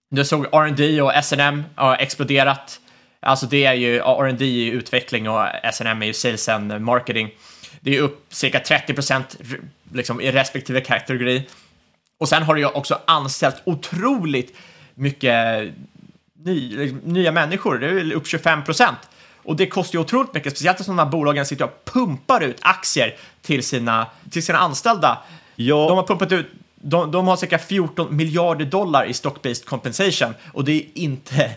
[0.08, 2.80] Du såg R&D och S&M har exploderat.
[3.20, 7.30] Alltså det är ju R&D i utveckling och S&M är ju sales and marketing.
[7.80, 9.36] Det är upp cirka 30 procent
[9.92, 11.48] liksom, i respektive kategori.
[12.18, 14.56] Och sen har du ju också anställt otroligt
[14.94, 15.68] mycket
[16.44, 18.98] ny, liksom, nya människor, det är upp 25 procent.
[19.36, 22.58] Och det kostar ju otroligt mycket, speciellt när de här bolagen sitter och pumpar ut
[22.60, 25.18] aktier till sina, till sina anställda.
[25.56, 25.88] Ja.
[25.88, 26.46] De har pumpat ut
[26.90, 31.51] de, de har cirka 14 miljarder dollar i stock-based compensation och det är inte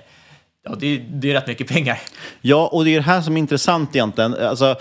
[0.63, 1.99] Ja, det, det, är rätt mycket pengar.
[2.41, 4.33] Ja, och det är det här som är intressant egentligen.
[4.33, 4.75] Alltså,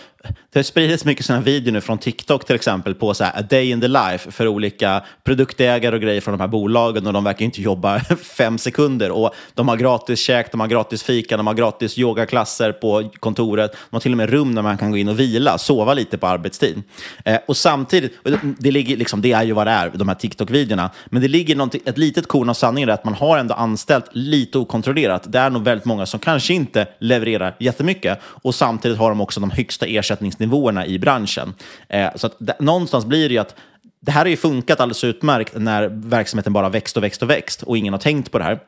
[0.52, 3.42] det har spridits mycket sådana videor nu från TikTok till exempel på så här, a
[3.50, 7.24] day in the life för olika produktägare och grejer från de här bolagen och de
[7.24, 11.46] verkar inte jobba fem sekunder och de har gratis käk, de har gratis fika, de
[11.46, 14.96] har gratis yogaklasser på kontoret, de har till och med rum där man kan gå
[14.96, 16.82] in och vila, sova lite på arbetstid.
[17.24, 18.12] Eh, och samtidigt,
[18.58, 21.88] det, ligger, liksom, det är ju vad det är, de här TikTok-videorna, men det ligger
[21.88, 25.32] ett litet korn av sanning i att man har ändå anställt lite okontrollerat.
[25.32, 29.40] Det är nog väldigt många som kanske inte levererar jättemycket och samtidigt har de också
[29.40, 31.54] de högsta ersättningarna ersättningsnivåerna i branschen.
[31.88, 33.54] Eh, så att någonstans blir det ju att
[34.00, 37.62] det här har ju funkat alldeles utmärkt när verksamheten bara växt och växt och växt
[37.62, 38.58] och ingen har tänkt på det här.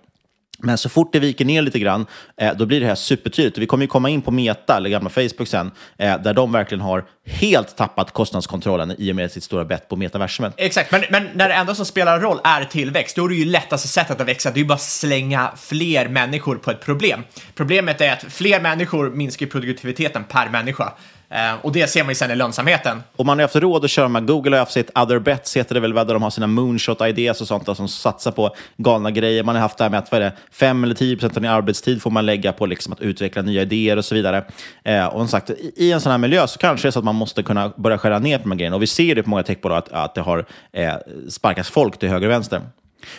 [0.63, 3.59] Men så fort det viker ner lite grann, eh, då blir det här supertydligt.
[3.59, 6.81] Vi kommer ju komma in på Meta, eller gamla Facebook sen, eh, där de verkligen
[6.81, 10.55] har helt tappat kostnadskontrollen i och med sitt stora bett på metaversumet.
[10.57, 13.45] Exakt, men, men när det enda som spelar roll är tillväxt, då är det ju
[13.45, 17.23] lättaste sättet att växa, det är ju bara att slänga fler människor på ett problem.
[17.55, 20.93] Problemet är att fler människor minskar produktiviteten per människa.
[21.31, 23.03] Eh, och det ser man ju sen i lönsamheten.
[23.17, 25.75] Och man har haft råd att köra med Google har haft sitt other bets, heter
[25.75, 29.11] det väl, där de har sina moonshot ideas och sånt där, som satsar på galna
[29.11, 29.43] grejer.
[29.43, 31.43] Man har haft det här med att vad är det, 5 eller 10 procent av
[31.43, 34.45] din arbetstid får man lägga på liksom att utveckla nya idéer och så vidare.
[34.85, 37.05] Eh, och som sagt, i en sån här miljö så kanske det är så att
[37.05, 38.77] man måste kunna börja skära ner på de här grejerna.
[38.77, 40.95] Och vi ser det på många techbolag att, att det har eh,
[41.29, 42.61] sparkats folk till höger och vänster.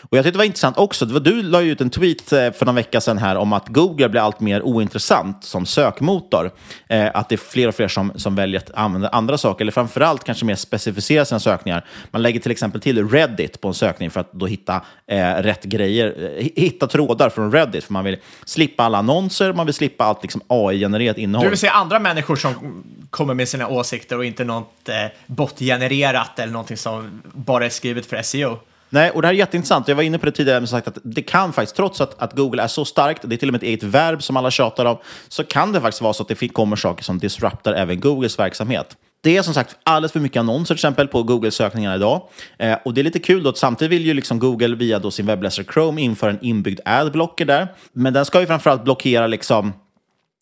[0.02, 2.52] Och jag tyckte det var intressant också, det var, du la ut en tweet eh,
[2.52, 6.52] för någon vecka sedan här om att Google blir allt mer ointressant som sökmotor.
[6.88, 9.72] Eh, att det är fler och fler som, som väljer att använda andra saker, eller
[9.72, 11.86] framförallt kanske mer specificera sina sökningar.
[12.12, 15.64] Man lägger till exempel till Reddit på en sökning för att då hitta eh, rätt
[15.64, 20.04] grejer, eh, hitta trådar från Reddit, för man vill slippa alla annonser, man vill slippa
[20.04, 21.46] allt liksom, AI-genererat innehåll.
[21.46, 24.96] Du vill se andra människor som kommer med sina åsikter och inte något eh,
[25.28, 28.60] botgenererat eller någonting som bara är skrivet för SEO?
[28.94, 29.88] Nej, och det här är jätteintressant.
[29.88, 32.34] Jag var inne på det tidigare, men sagt att det kan faktiskt, trots att, att
[32.34, 34.86] Google är så starkt, det är till och med ett eget verb som alla tjatar
[34.86, 38.40] om, så kan det faktiskt vara så att det kommer saker som disruptar även Googles
[38.40, 38.98] verksamhet.
[39.24, 42.22] Det är som sagt alldeles för mycket annonser till exempel på Google-sökningarna idag.
[42.58, 45.12] Eh, och det är lite kul då att samtidigt vill ju liksom Google via då
[45.12, 47.68] sin webbläsare Chrome införa en inbyggd adblocker där.
[47.94, 49.74] Men den ska ju framförallt blockera liksom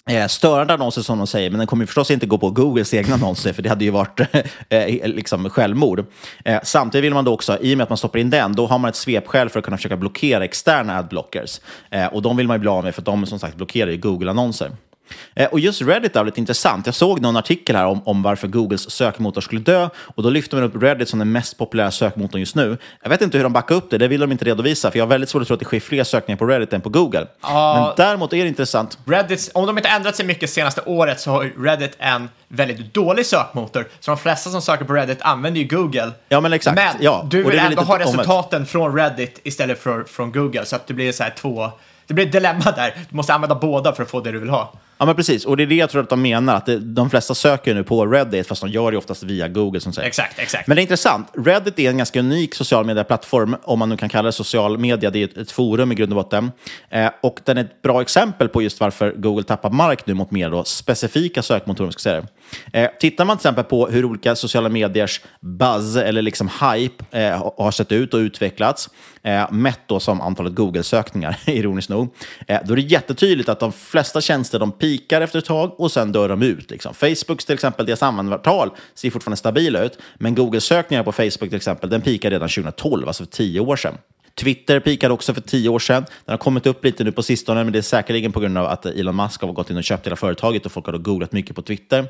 [0.10, 3.14] Eh, störande annonser som de säger, men den kommer förstås inte gå på Googles egna
[3.16, 4.20] annonser, för det hade ju varit
[4.70, 6.06] eh, eh, liksom självmord.
[6.46, 8.68] Eh, samtidigt vill man då också, i och med att man stoppar in den, då
[8.68, 11.62] har man ett svepskäl för att kunna försöka blockera externa adblockers.
[11.90, 13.98] Eh, och de vill man ju bli av med, för de som sagt blockerar ju
[13.98, 14.72] Google-annonser.
[15.36, 16.86] Eh, och just Reddit är lite intressant.
[16.86, 20.58] Jag såg någon artikel här om, om varför Googles sökmotor skulle dö och då lyfter
[20.58, 22.78] man upp Reddit som den mest populära sökmotorn just nu.
[23.02, 25.06] Jag vet inte hur de backar upp det, det vill de inte redovisa, för jag
[25.06, 27.20] har väldigt svårt att tro att det sker fler sökningar på Reddit än på Google.
[27.20, 28.98] Uh, Men däremot är det intressant.
[29.06, 33.26] Reddit, om de inte ändrat sig mycket senaste året så har Reddit en väldigt dålig
[33.26, 36.12] sökmotor, så de flesta som söker på Reddit använder ju Google.
[36.30, 36.76] Ja, men exakt.
[36.76, 37.28] Men ja.
[37.30, 41.12] du vill ändå ha resultaten från Reddit istället för från Google, så att det blir
[41.12, 41.72] så här två
[42.10, 42.94] det blir ett dilemma där.
[43.10, 44.74] Du måste använda båda för att få det du vill ha.
[44.98, 45.46] Ja, men precis.
[45.46, 46.56] Och det är det jag tror att de menar.
[46.56, 49.80] Att det, de flesta söker nu på Reddit, fast de gör det oftast via Google.
[49.80, 50.08] som säger.
[50.08, 50.68] Exakt, exakt.
[50.68, 51.28] Men det är intressant.
[51.34, 55.10] Reddit är en ganska unik social media-plattform, om man nu kan kalla det social media.
[55.10, 56.52] Det är ett, ett forum i grund och botten.
[56.90, 60.32] Eh, och den är ett bra exempel på just varför Google tappar mark nu mot
[60.32, 61.92] mer då specifika sökmotorer.
[61.92, 62.24] Ska säga
[62.74, 67.52] Eh, tittar man till exempel på hur olika sociala mediers buzz eller liksom hype eh,
[67.58, 68.90] har sett ut och utvecklats,
[69.24, 72.16] eh, mätt då som antalet Google-sökningar, ironiskt nog,
[72.48, 75.92] eh, då är det jättetydligt att de flesta tjänster de pikar efter ett tag och
[75.92, 76.72] sen dör de ut.
[76.72, 76.94] Liksom.
[76.94, 81.90] Facebooks till exempel, deras användartal ser fortfarande stabila ut, men Google-sökningar på Facebook till exempel,
[81.90, 83.98] den pikade redan 2012, alltså för tio år sedan.
[84.40, 86.06] Twitter pikade också för tio år sedan.
[86.26, 88.66] Den har kommit upp lite nu på sistone, men det är säkerligen på grund av
[88.66, 91.32] att Elon Musk har gått in och köpt hela företaget och folk har då googlat
[91.32, 92.06] mycket på Twitter.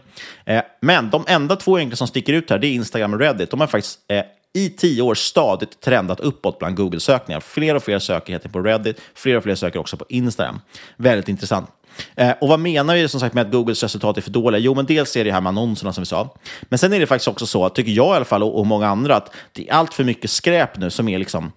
[0.45, 3.51] Eh, men de enda två egentligen som sticker ut här, det är Instagram och Reddit.
[3.51, 7.39] De har faktiskt eh, i tio år stadigt trendat uppåt bland Google-sökningar.
[7.39, 10.61] Fler och fler söker heter på Reddit, fler och fler söker också på Instagram.
[10.97, 11.69] Väldigt intressant.
[12.15, 14.59] Eh, och vad menar vi som sagt med att Googles resultat är för dåliga?
[14.59, 16.35] Jo, men dels är det här med annonserna som vi sa.
[16.61, 18.87] Men sen är det faktiskt också så, tycker jag i alla fall och, och många
[18.87, 21.51] andra, att det är allt för mycket skräp nu som är liksom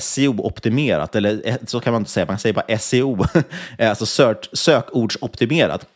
[0.00, 3.26] SEO-optimerat, eller eh, så kan man inte säga, man säger bara SEO,
[3.78, 4.06] eh, alltså
[4.52, 5.86] sökordsoptimerat.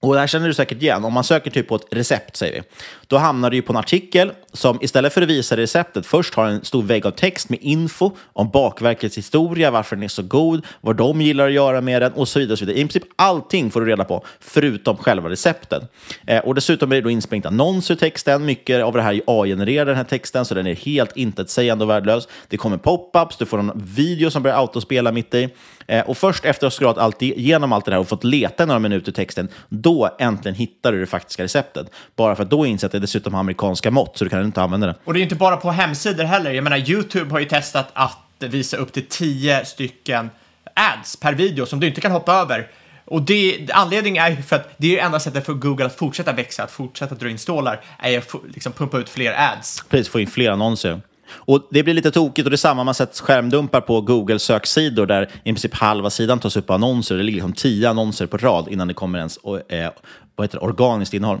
[0.00, 1.04] Och det här känner du säkert igen.
[1.04, 2.62] Om man söker typ på ett recept, säger vi,
[3.06, 6.46] då hamnar du ju på en artikel som istället för att visa receptet först har
[6.46, 10.66] en stor vägg av text med info om bakverkets historia, varför den är så god,
[10.80, 12.52] vad de gillar att göra med den och så vidare.
[12.52, 12.80] Och så vidare.
[12.80, 15.82] I princip allting får du reda på, förutom själva receptet.
[16.26, 18.44] Eh, och dessutom är det då insprängt annonser i texten.
[18.44, 22.28] Mycket av det här AI-genererar den här texten, så den är helt intetsägande och värdelös.
[22.48, 25.48] Det kommer pop-ups, du får en video som börjar autospela mitt i.
[25.88, 28.66] Eh, och först efter att ha scrollat allt igenom allt det här och fått leta
[28.66, 31.90] några minuter i texten, då äntligen hittar du det faktiska receptet.
[32.16, 34.62] Bara för att då inser att det dessutom har amerikanska mått, så du kan inte
[34.62, 34.94] använda det.
[35.04, 36.50] Och det är inte bara på hemsidor heller.
[36.50, 40.30] Jag menar, YouTube har ju testat att visa upp till tio stycken
[40.74, 42.70] ads per video som du inte kan hoppa över.
[43.04, 46.62] Och det, anledningen är för att det är enda sättet för Google att fortsätta växa,
[46.62, 49.84] att fortsätta dra in stålar, är att liksom pumpa ut fler ads.
[49.88, 51.00] Precis, få in fler annonser.
[51.30, 55.06] Och Det blir lite tokigt och det är samma man sett skärmdumpar på Google söksidor
[55.06, 57.16] där i princip halva sidan tas upp av annonser.
[57.16, 59.36] Det ligger liksom tio annonser på rad innan det kommer ens
[59.68, 59.90] eh,
[60.36, 61.38] vad heter det, organiskt innehåll.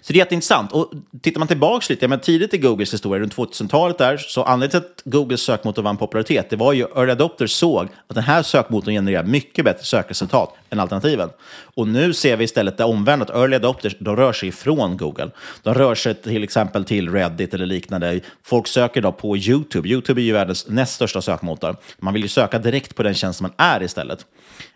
[0.00, 0.72] Så det är jätteintressant.
[0.72, 4.70] Och tittar man tillbaka lite, men tidigt i Googles historia, runt 2000-talet där, så anledningen
[4.82, 8.42] till att Googles sökmotor vann popularitet, det var ju early adopters såg att den här
[8.42, 11.30] sökmotorn genererar mycket bättre sökresultat än alternativen.
[11.74, 15.30] Och nu ser vi istället det omvända, att early adopters, de rör sig ifrån Google.
[15.62, 18.20] De rör sig till exempel till Reddit eller liknande.
[18.42, 19.88] Folk söker då på YouTube.
[19.88, 21.76] YouTube är ju världens näst största sökmotor.
[21.98, 24.26] Man vill ju söka direkt på den tjänst man är istället.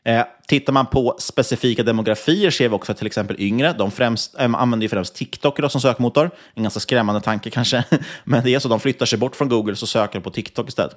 [0.05, 4.39] Eh, tittar man på specifika demografier ser vi också att till exempel yngre, de främst,
[4.39, 6.31] äh, använder ju främst TikTok idag som sökmotor.
[6.55, 7.85] En ganska skrämmande tanke kanske,
[8.25, 8.69] men det är så.
[8.69, 10.97] De flyttar sig bort från Google och söker på TikTok istället.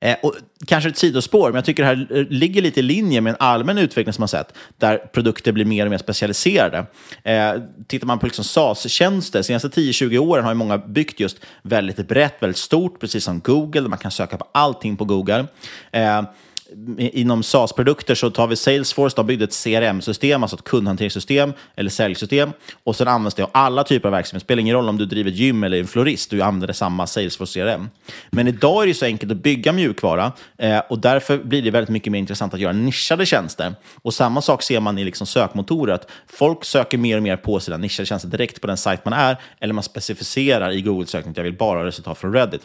[0.00, 0.34] Eh, och
[0.66, 3.36] kanske ett sidospår, men jag tycker det här eh, ligger lite i linje med en
[3.40, 6.86] allmän utveckling som man sett, där produkter blir mer och mer specialiserade.
[7.22, 7.52] Eh,
[7.86, 12.42] tittar man på liksom SaaS-tjänster, senaste 10-20 åren har ju många byggt just väldigt brett,
[12.42, 15.46] väldigt stort, precis som Google, där man kan söka på allting på Google.
[15.92, 16.22] Eh,
[16.98, 22.52] inom SaaS-produkter så tar vi Salesforce, de byggde ett CRM-system, alltså ett kundhanteringssystem eller säljsystem.
[22.84, 24.42] Och sen används det av alla typer av verksamhet.
[24.42, 27.06] Det spelar ingen roll om du driver ett gym eller en florist, du använder samma
[27.06, 27.88] Salesforce CRM.
[28.30, 31.90] Men idag är det så enkelt att bygga mjukvara eh, och därför blir det väldigt
[31.90, 33.74] mycket mer intressant att göra nischade tjänster.
[34.02, 37.60] Och samma sak ser man i liksom sökmotorer, att folk söker mer och mer på
[37.60, 41.36] sina nischade tjänster direkt på den sajt man är, eller man specificerar i Google-sökning att
[41.36, 42.62] jag vill bara ha resultat från Reddit.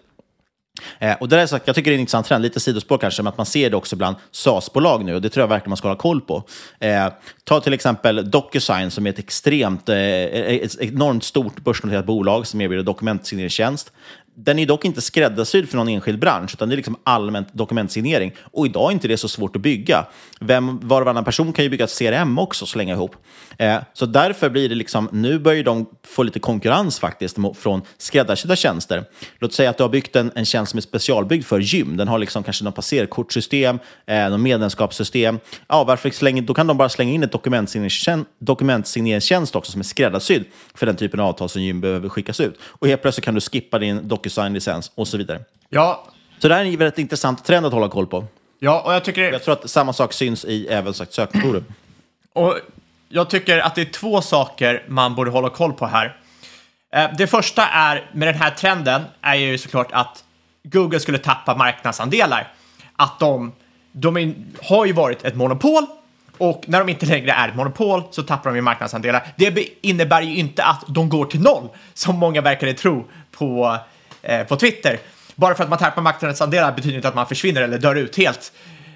[1.00, 3.24] Eh, och det är sagt, jag tycker det är en intressant trend, lite sidospår kanske,
[3.24, 5.78] men att man ser det också bland SaaS-bolag nu och det tror jag verkligen man
[5.78, 6.44] ska hålla koll på.
[6.80, 7.08] Eh,
[7.44, 12.62] ta till exempel DocuSign som är ett extremt, eh, ett enormt stort börsnoterat bolag som
[12.62, 13.92] erbjuder dokumentsigneringstjänst.
[14.36, 18.32] den är dock inte skräddarsydd för någon enskild bransch, utan det är liksom allmänt dokumentsignering.
[18.42, 20.06] Och idag är inte det så svårt att bygga.
[20.40, 23.16] Vem, var och varannan person kan ju bygga ett CRM också och slänga ihop.
[23.58, 28.56] Eh, så därför blir det liksom, nu börjar de få lite konkurrens faktiskt från skräddarsydda
[28.56, 29.06] tjänster.
[29.40, 31.98] Låt säga att du har byggt en, en tjänst som är specialbyggd för gym.
[31.98, 35.40] Den har liksom kanske något passerkortssystem, eh, något medlemskapssystem.
[35.68, 37.32] Ja, varför slänga, då kan de bara slänga in ett
[38.40, 42.60] dokumentssigneringstjänst också som är skräddarsydd för den typen av avtal som gym behöver skickas ut.
[42.64, 45.40] Och helt plötsligt kan du skippa din DocuSign-licens och så vidare.
[45.70, 46.08] Ja.
[46.40, 48.26] Så det här är en väldigt intressant trend att hålla koll på.
[48.60, 49.32] Ja, och jag tycker...
[49.32, 51.64] Jag tror att samma sak syns i även sagt sökmotorer.
[52.34, 52.56] Och
[53.14, 56.18] jag tycker att det är två saker man borde hålla koll på här.
[56.96, 60.24] Eh, det första är, med den här trenden, är ju såklart att
[60.64, 62.52] Google skulle tappa marknadsandelar.
[62.96, 63.54] Att de,
[63.92, 65.86] de är, har ju varit ett monopol
[66.38, 69.28] och när de inte längre är ett monopol så tappar de ju marknadsandelar.
[69.36, 73.78] Det innebär ju inte att de går till noll, som många verkade tro på,
[74.22, 75.00] eh, på Twitter.
[75.36, 78.52] Bara för att man tappar marknadsandelar betyder inte att man försvinner eller dör ut helt.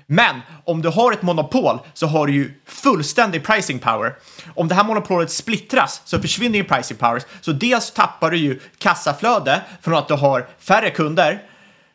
[0.09, 4.15] Men om du har ett monopol så har du ju fullständig pricing power.
[4.55, 7.23] Om det här monopolet splittras så försvinner ju pricing power.
[7.41, 11.43] Så dels tappar du ju kassaflöde från att du har färre kunder,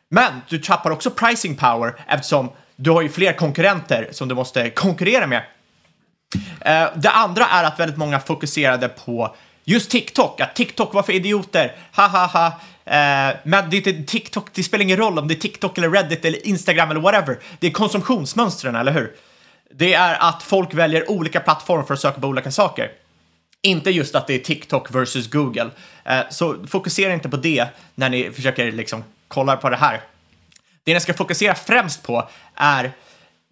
[0.08, 4.70] men du tappar också pricing power eftersom du har ju fler konkurrenter som du måste
[4.70, 5.42] konkurrera med.
[6.60, 10.40] Eh, det andra är att väldigt många fokuserade på just TikTok.
[10.40, 11.76] Att TikTok var för idioter.
[11.96, 12.52] Ha ha ha.
[12.84, 15.90] Eh, men det, är inte TikTok, det spelar ingen roll om det är TikTok eller
[15.90, 17.38] Reddit eller Instagram eller whatever.
[17.58, 19.16] Det är konsumtionsmönstren, eller hur?
[19.74, 22.90] Det är att folk väljer olika plattformar för att söka på olika saker.
[23.62, 25.70] Inte just att det är TikTok versus Google.
[26.04, 30.00] Eh, så fokusera inte på det när ni försöker liksom kolla på det här.
[30.84, 32.92] Det ni ska fokusera främst på är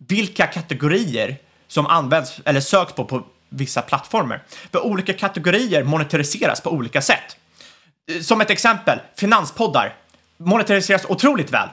[0.09, 1.37] vilka kategorier
[1.69, 4.43] som används eller söks på på vissa plattformar.
[4.73, 7.37] För olika kategorier monetariseras på olika sätt.
[8.23, 9.95] Som ett exempel, finanspoddar
[10.37, 11.69] monetariseras otroligt väl.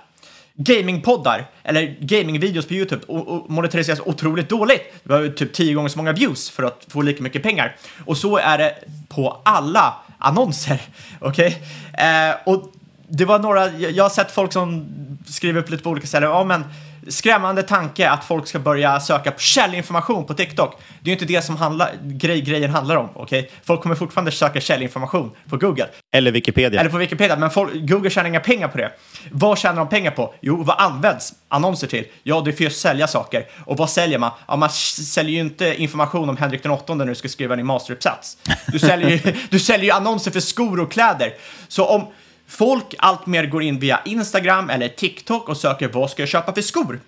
[0.53, 3.05] Gamingpoddar eller gamingvideos på YouTube
[3.47, 4.81] monetariseras otroligt dåligt.
[5.03, 7.75] Det behöver typ tio gånger så många views för att få lika mycket pengar.
[8.05, 8.75] Och så är det
[9.07, 10.81] på alla annonser.
[11.19, 11.61] Okej?
[11.91, 12.07] Okay?
[12.07, 12.71] Eh, och
[13.07, 14.85] det var några, jag har sett folk som
[15.25, 16.63] skriver upp lite på olika ställen, ja men
[17.09, 20.81] skrämmande tanke att folk ska börja söka på källinformation på TikTok.
[20.99, 23.09] Det är ju inte det som handlar, grej, grejen handlar om.
[23.15, 23.45] Okay?
[23.63, 25.87] Folk kommer fortfarande söka källinformation på Google.
[26.15, 26.79] Eller Wikipedia.
[26.79, 28.91] Eller på Wikipedia, men folk, Google tjänar inga pengar på det.
[29.31, 30.33] Vad tjänar de pengar på?
[30.41, 32.05] Jo, vad används annonser till?
[32.23, 33.45] Ja, det är för att sälja saker.
[33.65, 34.31] Och vad säljer man?
[34.47, 37.65] Ja, man säljer ju inte information om Henrik den åttonde när du ska skriva din
[37.65, 38.37] masteruppsats.
[38.67, 41.33] Du säljer ju, du säljer ju annonser för skor och kläder.
[41.67, 42.07] Så om
[42.47, 46.61] folk alltmer går in via Instagram eller TikTok och söker vad ska jag köpa för
[46.61, 46.99] skor?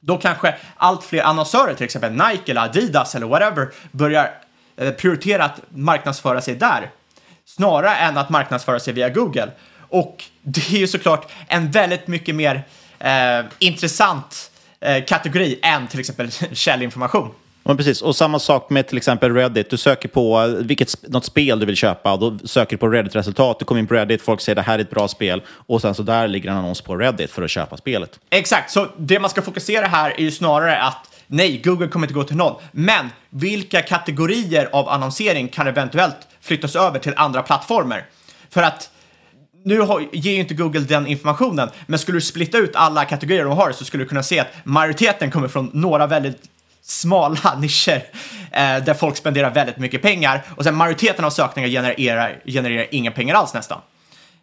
[0.00, 4.30] Då kanske allt fler annonsörer, till exempel Nike eller Adidas eller whatever, börjar
[4.76, 6.90] eh, prioritera att marknadsföra sig där
[7.44, 9.50] snarare än att marknadsföra sig via Google.
[9.88, 12.62] Och det är ju såklart en väldigt mycket mer
[12.98, 17.30] eh, intressant eh, kategori än till exempel källinformation.
[17.64, 18.02] Men precis.
[18.02, 19.70] Och samma sak med till exempel Reddit.
[19.70, 22.88] Du söker på eh, vilket, något spel du vill köpa och då söker du på
[22.88, 23.58] Reddit-resultat.
[23.58, 25.94] Du kommer in på Reddit, folk säger det här är ett bra spel och sen
[25.94, 28.20] så där ligger en annons på Reddit för att köpa spelet.
[28.30, 32.14] Exakt, så det man ska fokusera här är ju snarare att nej, Google kommer inte
[32.14, 32.54] gå till noll.
[32.72, 38.04] Men vilka kategorier av annonsering kan eventuellt flyttas över till andra plattformar?
[38.50, 38.90] För att
[39.64, 39.74] nu
[40.12, 43.72] ger ju inte Google den informationen, men skulle du splitta ut alla kategorier de har
[43.72, 46.42] så skulle du kunna se att majoriteten kommer från några väldigt
[46.84, 48.04] smala nischer
[48.52, 53.10] eh, där folk spenderar väldigt mycket pengar och sen majoriteten av sökningar genererar, genererar inga
[53.10, 53.80] pengar alls nästan.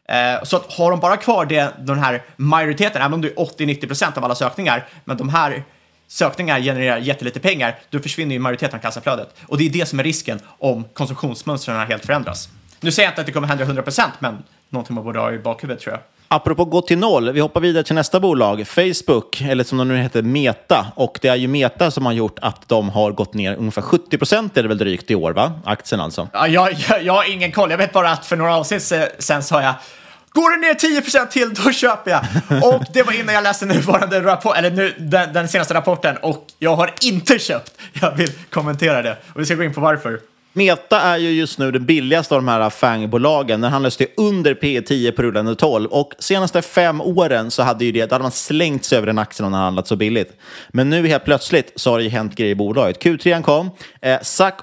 [0.09, 3.35] Eh, så att har de bara kvar det, den här majoriteten, även om det är
[3.35, 5.63] 80-90% av alla sökningar, men de här
[6.07, 9.35] sökningar genererar jättelite pengar, då försvinner ju majoriteten av kassaflödet.
[9.47, 12.49] Och det är det som är risken om konsumtionsmönstren helt förändras.
[12.79, 15.39] Nu säger jag inte att det kommer hända 100%, men någonting man borde ha i
[15.39, 16.01] bakhuvudet tror jag.
[16.33, 19.97] Apropå gå till noll, vi hoppar vidare till nästa bolag, Facebook, eller som de nu
[19.97, 20.85] heter Meta.
[20.95, 24.17] Och det är ju Meta som har gjort att de har gått ner ungefär 70
[24.17, 25.51] procent är det väl drygt i år, va?
[25.65, 26.27] Aktien alltså.
[26.33, 29.43] Ja, jag, jag, jag har ingen koll, jag vet bara att för några avsnitt sen
[29.43, 29.73] sa jag
[30.33, 32.23] Går det ner 10 procent till, då köper jag.
[32.63, 36.45] Och det var innan jag läste nuvarande rapport, eller nu, den, den senaste rapporten och
[36.59, 37.71] jag har inte köpt.
[37.93, 40.19] Jag vill kommentera det och vi ska gå in på varför.
[40.53, 43.61] Meta är ju just nu den billigaste av de här FANG-bolagen.
[43.61, 47.85] Den handlas till under P 10 på rullande 12 och senaste fem åren så hade,
[47.85, 50.33] ju det, hade man slängt sig över den aktien om den handlat så billigt.
[50.69, 53.03] Men nu helt plötsligt så har det ju hänt grejer i bolaget.
[53.03, 53.71] Q3 kom,
[54.01, 54.59] eh, Zack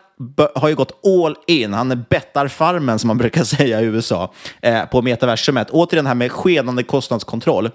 [0.54, 1.72] har ju gått all in.
[1.72, 4.32] Han är bettarfarmen som man brukar säga i USA
[4.62, 5.70] eh, på metaversumet.
[5.70, 7.70] Återigen det här med skenande kostnadskontroll.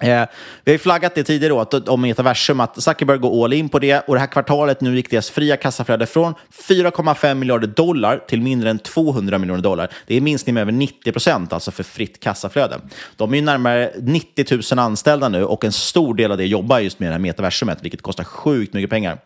[0.00, 0.26] Eh,
[0.64, 3.78] vi har ju flaggat det tidigare åt, om metaversum, att Zuckerberg går all in på
[3.78, 6.34] det och det här kvartalet nu gick deras fria kassaflöde från
[6.68, 9.90] 4,5 miljarder dollar till mindre än 200 miljoner dollar.
[10.06, 12.80] Det är minskning med över 90 procent alltså för fritt kassaflöde.
[13.16, 16.78] De är ju närmare 90 000 anställda nu och en stor del av det jobbar
[16.78, 19.18] just med det här metaversumet, vilket kostar sjukt mycket pengar.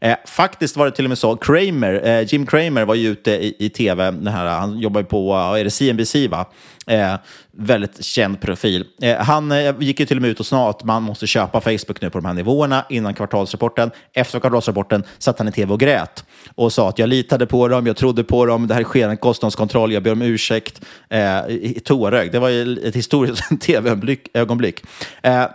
[0.00, 3.30] Eh, faktiskt var det till och med så, Kramer, eh, Jim Kramer var ju ute
[3.30, 6.46] i, i tv, här, han jobbar ju på, är det CNBC va?
[6.88, 7.14] Eh,
[7.52, 8.84] väldigt känd profil.
[9.02, 11.60] Eh, han eh, gick ju till och med ut och sa att man måste köpa
[11.60, 13.90] Facebook nu på de här nivåerna innan kvartalsrapporten.
[14.12, 17.86] Efter kvartalsrapporten satt han i tv och grät och sa att jag litade på dem,
[17.86, 20.80] jag trodde på dem, det här sker en kostnadskontroll, jag ber om ursäkt.
[21.08, 21.40] Eh,
[21.84, 22.32] tårögd.
[22.32, 24.84] Det var ju ett historiskt tv-ögonblick.
[25.22, 25.46] Eh,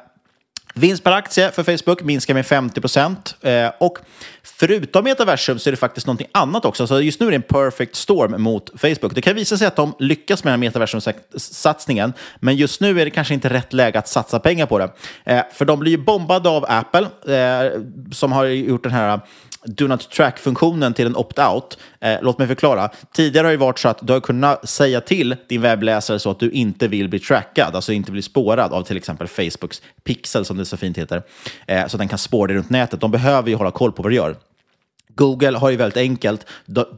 [0.76, 3.36] Vinst per aktie för Facebook minskar med 50 procent.
[3.41, 3.97] Eh, och
[4.43, 6.88] förutom metaversum så är det faktiskt någonting annat också.
[6.88, 9.15] Så just nu är det en perfect storm mot Facebook.
[9.15, 13.05] Det kan visa sig att de lyckas med den här metaversumsatsningen, men just nu är
[13.05, 14.89] det kanske inte rätt läge att satsa pengar på det.
[15.24, 17.07] Eh, för de blir ju bombade av Apple,
[17.38, 17.71] eh,
[18.11, 19.19] som har gjort den här eh,
[19.65, 21.78] Do Not Track-funktionen till en opt-out.
[21.99, 22.89] Eh, låt mig förklara.
[23.13, 26.39] Tidigare har det varit så att du har kunnat säga till din webbläsare så att
[26.39, 30.57] du inte vill bli trackad, alltså inte bli spårad av till exempel Facebooks pixel, som
[30.64, 31.24] det så fint heter,
[31.68, 33.01] eh, så att den kan spåra dig runt nätet.
[33.01, 34.36] De behöver ju hålla koll på vad du gör.
[35.16, 36.45] Google har ju väldigt enkelt,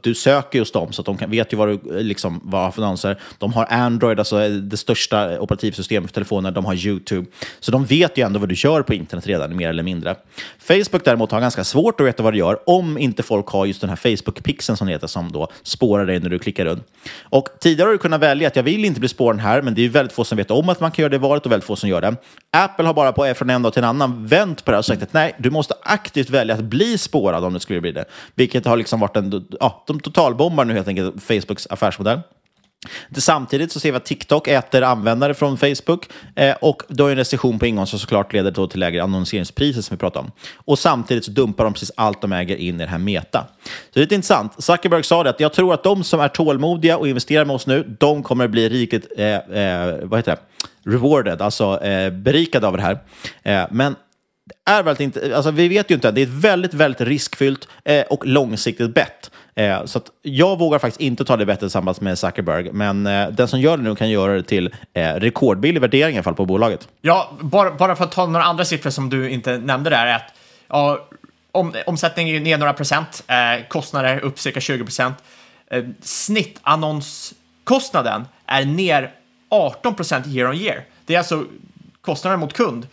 [0.02, 2.72] du söker just dem så att de kan, vet ju vad du liksom, vad har
[2.72, 3.20] för annonser.
[3.38, 7.28] De har Android, alltså eh, det största operativsystemet för telefoner, de har YouTube.
[7.60, 10.16] Så de vet ju ändå vad du gör på internet redan, mer eller mindre.
[10.60, 13.82] Facebook däremot har ganska svårt att veta vad du gör om inte folk har just
[13.82, 16.88] den här Facebook-pixeln som heter, som då spårar dig när du klickar runt.
[17.24, 19.86] Och tidigare har du kunnat välja att jag vill inte bli spårad här, men det
[19.86, 21.76] är väldigt få som vet om att man kan göra det valet och väldigt få
[21.76, 22.16] som gör det.
[22.52, 24.86] Apple har bara på, eh, från en dag till en annan vänt på det och
[24.86, 28.05] sagt att nej, du måste aktivt välja att bli spårad om du skulle bli det.
[28.36, 32.20] Vilket har liksom varit en, ja, de totalbombar nu helt enkelt Facebooks affärsmodell.
[33.18, 37.18] Samtidigt så ser vi att TikTok äter användare från Facebook eh, och då är en
[37.18, 40.32] recession på ingång som såklart leder till lägre annonseringspriser som vi pratade om.
[40.56, 43.46] Och samtidigt så dumpar de precis allt de äger in i det här Meta.
[43.64, 44.64] Så det är lite intressant.
[44.64, 47.68] Zuckerberg sa det att jag tror att de som är tålmodiga och investerar med oss
[47.68, 50.42] nu, de kommer bli riktigt, eh, eh, vad heter det?
[50.86, 53.00] rewarded, alltså eh, berikade av det här.
[53.44, 53.96] Eh, men
[54.66, 58.02] är väldigt inte, alltså vi vet ju inte, det är ett väldigt, väldigt riskfyllt eh,
[58.02, 59.32] och långsiktigt bett.
[59.56, 63.48] Eh, så jag vågar faktiskt inte ta det bettet tillsammans med Zuckerberg, men eh, den
[63.48, 66.46] som gör det nu kan göra det till eh, rekordbillig värdering i alla fall på
[66.46, 66.88] bolaget.
[67.02, 70.16] Ja, bara, bara för att ta några andra siffror som du inte nämnde där, är
[70.16, 70.34] att
[70.68, 71.08] ja,
[71.52, 75.16] om, omsättningen är ner några procent, eh, kostnader upp cirka 20 procent.
[75.68, 79.12] Eh, snittannonskostnaden är ner
[79.50, 80.84] 18 procent year on year.
[81.06, 81.46] Det är alltså
[82.02, 82.88] kostnaden mot kund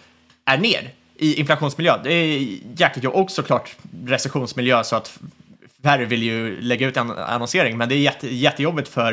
[0.45, 0.91] är ner
[1.23, 1.99] i inflationsmiljö.
[2.05, 5.19] Det är jäkligt jobbigt och såklart recessionsmiljö så att
[5.83, 9.13] färre vill ju lägga ut en annonsering, men det är jätte, jättejobbigt för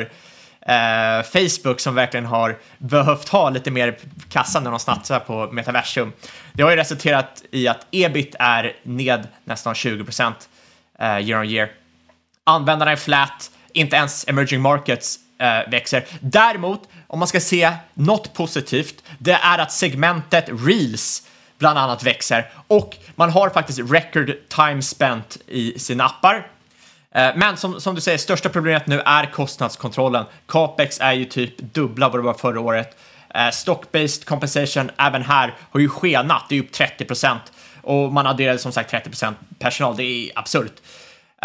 [0.62, 3.98] eh, Facebook som verkligen har behövt ha lite mer
[4.30, 6.14] kassa när de satsar på metaversum.
[6.54, 10.50] Det har ju resulterat i att ebit är ned nästan 20 procent
[11.00, 11.72] eh, year on year.
[12.44, 16.06] Användarna är flat, inte ens emerging markets eh, växer.
[16.20, 21.24] Däremot, om man ska se något positivt, det är att segmentet reels
[21.60, 26.48] bland annat växer och man har faktiskt record time spent i sina appar.
[27.12, 30.26] Eh, men som, som du säger, största problemet nu är kostnadskontrollen.
[30.48, 32.98] Capex är ju typ dubbla vad det var förra året.
[33.30, 37.42] Eh, stock-based compensation även här har ju skenat, det är upp 30 procent
[37.82, 39.96] och man adderade som sagt 30 procent personal.
[39.98, 40.74] Det är absurt.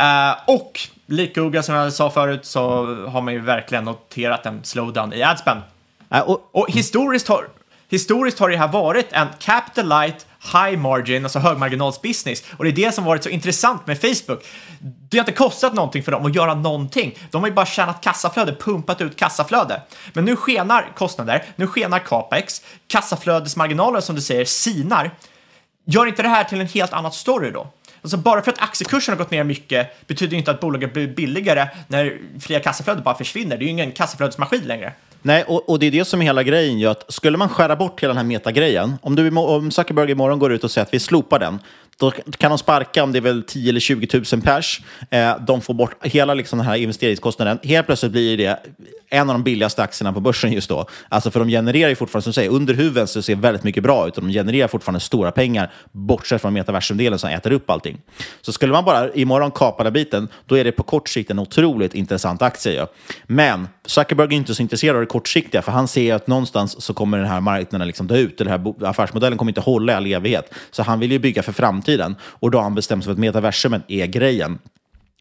[0.01, 2.61] Uh, och likt Google som jag sa förut så
[3.07, 5.61] har man ju verkligen noterat en slowdown i adspend.
[6.09, 7.49] Och, och historiskt har
[7.95, 12.45] historiskt har det här varit en capital light, high margin, alltså högmarginalsbusiness.
[12.57, 14.45] Och det är det som varit så intressant med Facebook.
[14.80, 17.18] Det har inte kostat någonting för dem att göra någonting.
[17.30, 19.82] De har ju bara tjänat kassaflöde, pumpat ut kassaflöde.
[20.12, 25.11] Men nu skenar kostnader, nu skenar capex, kassaflödesmarginaler som du säger sinar.
[25.86, 27.66] Gör inte det här till en helt annan story då?
[28.03, 31.68] Alltså bara för att aktiekursen har gått ner mycket betyder inte att bolaget blir billigare
[31.88, 33.57] när fria kassaflödet bara försvinner.
[33.57, 34.92] Det är ju ingen kassaflödesmaskin längre.
[35.27, 36.79] Nej, och, och, det är det som är hela grejen.
[36.79, 40.39] Ju, att skulle man skära bort hela den här metagrejen, om, du, om Zuckerberg imorgon
[40.39, 41.59] går ut och säger att vi slopar den,
[41.97, 44.81] då kan de sparka om det är väl 10 eller 20 000 pers.
[45.11, 47.59] Eh, de får bort hela liksom, den här investeringskostnaden.
[47.62, 48.61] Helt plötsligt blir det
[49.09, 50.87] en av de billigaste aktierna på börsen just då.
[51.09, 53.83] Alltså för de genererar ju fortfarande, som du säger, under huven så ser väldigt mycket
[53.83, 58.01] bra ut och de genererar fortfarande stora pengar, bortsett från metaversumdelen som äter upp allting.
[58.43, 61.39] Så skulle man bara imorgon kapa den biten, då är det på kort sikt en
[61.39, 62.75] otroligt intressant aktie.
[62.75, 62.87] Ja.
[63.27, 66.95] Men Zuckerberg är inte så intresserad av det kortsiktiga, för han ser att någonstans så
[66.95, 68.39] kommer den här marknaden liksom dö ut.
[68.39, 70.55] Den här affärsmodellen kommer inte hålla i all evighet.
[70.70, 72.16] Så han vill ju bygga för framtiden.
[72.22, 74.59] Och då har han bestämt sig för att metaversumet är grejen.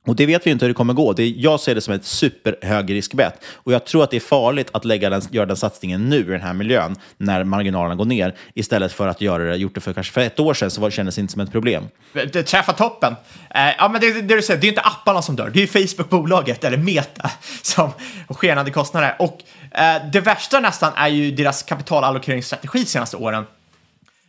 [0.05, 1.13] Och det vet vi inte hur det kommer gå.
[1.13, 3.43] Det, jag ser det som ett superhögriskbett.
[3.53, 6.23] Och jag tror att det är farligt att lägga den, göra den satsningen nu i
[6.23, 9.93] den här miljön, när marginalerna går ner, istället för att göra det, gjort det för
[9.93, 11.83] kanske för ett år sedan, så var, kändes det inte som ett problem.
[12.13, 13.15] Det träffar toppen.
[13.49, 15.67] Eh, ja, men det, det, du säger, det är inte apparna som dör, det är
[15.67, 17.31] Facebook-bolaget, eller Meta,
[17.61, 17.91] som
[18.27, 19.15] har skenande kostnader.
[19.19, 19.39] Och
[19.71, 23.45] eh, det värsta nästan är ju deras kapitalallokeringsstrategi de senaste åren.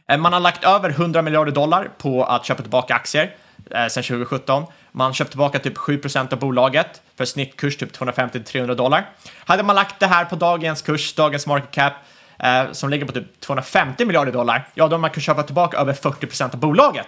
[0.09, 3.37] Eh, man har lagt över 100 miljarder dollar på att köpa tillbaka aktier
[3.70, 4.64] eh, sedan 2017.
[4.97, 9.11] Man köpte tillbaka typ 7% av bolaget för snittkurs typ 250-300 dollar.
[9.38, 11.92] Hade man lagt det här på dagens kurs, dagens market cap,
[12.38, 15.76] eh, som ligger på typ 250 miljarder dollar, ja, då hade man kunnat köpa tillbaka
[15.76, 17.07] över 40% av bolaget.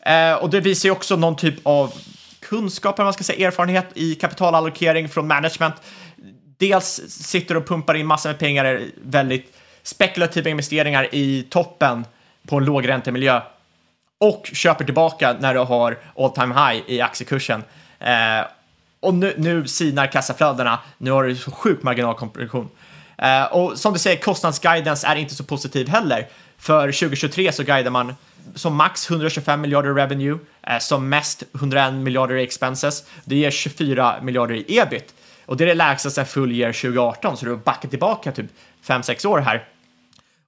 [0.00, 1.92] Eh, och det visar ju också någon typ av
[2.40, 5.74] kunskap, eller man ska säga erfarenhet i kapitalallokering från management.
[6.58, 12.04] Dels sitter och pumpar in massor med pengar i väldigt spekulativa investeringar i toppen
[12.48, 13.40] på en lågräntemiljö
[14.20, 17.64] och köper tillbaka när du har all time high i aktiekursen.
[17.98, 18.46] Eh,
[19.00, 22.68] och nu, nu sinar kassaflödena, nu har du så sjuk marginalkompression.
[23.18, 26.26] Eh, och som du säger, kostnadsguidance är inte så positiv heller.
[26.58, 28.14] För 2023 så guidar man
[28.54, 33.04] som max 125 miljarder revenue, eh, som mest 101 miljarder i expenses.
[33.24, 35.14] Det ger 24 miljarder i ebit.
[35.46, 38.46] Och det är det lägsta sedan full year 2018, så du har backat tillbaka typ
[38.82, 39.64] 5-6 år här.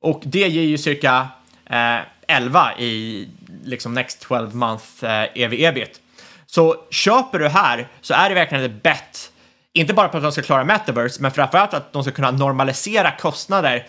[0.01, 1.29] Och det ger ju cirka
[1.67, 3.29] eh, 11 i
[3.65, 6.01] liksom next 12 month eh, ev ebit.
[6.47, 9.33] Så köper du här så är det verkligen ett bett,
[9.73, 13.11] inte bara på att de ska klara metaverse, men framförallt att de ska kunna normalisera
[13.11, 13.87] kostnader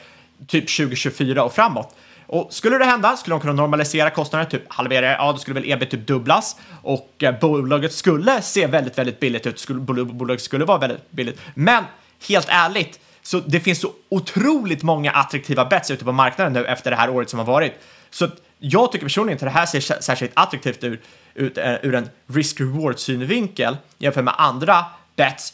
[0.48, 1.96] typ 2024 och framåt.
[2.28, 5.72] Och skulle det hända skulle de kunna normalisera kostnaderna, typ halvera, ja då skulle väl
[5.72, 10.66] ebit typ dubblas och eh, bolaget skulle se väldigt, väldigt billigt ut, skulle, bolaget skulle
[10.66, 11.40] vara väldigt billigt.
[11.54, 11.84] Men
[12.28, 16.92] helt ärligt, så det finns så otroligt många attraktiva bets ute på marknaden nu efter
[16.92, 17.74] det här året som har varit.
[18.10, 18.28] Så
[18.66, 21.02] jag tycker personligen inte det här ser särskilt attraktivt ur,
[21.34, 24.86] ut, eh, ur en risk-reward synvinkel jämfört med andra
[25.16, 25.54] bets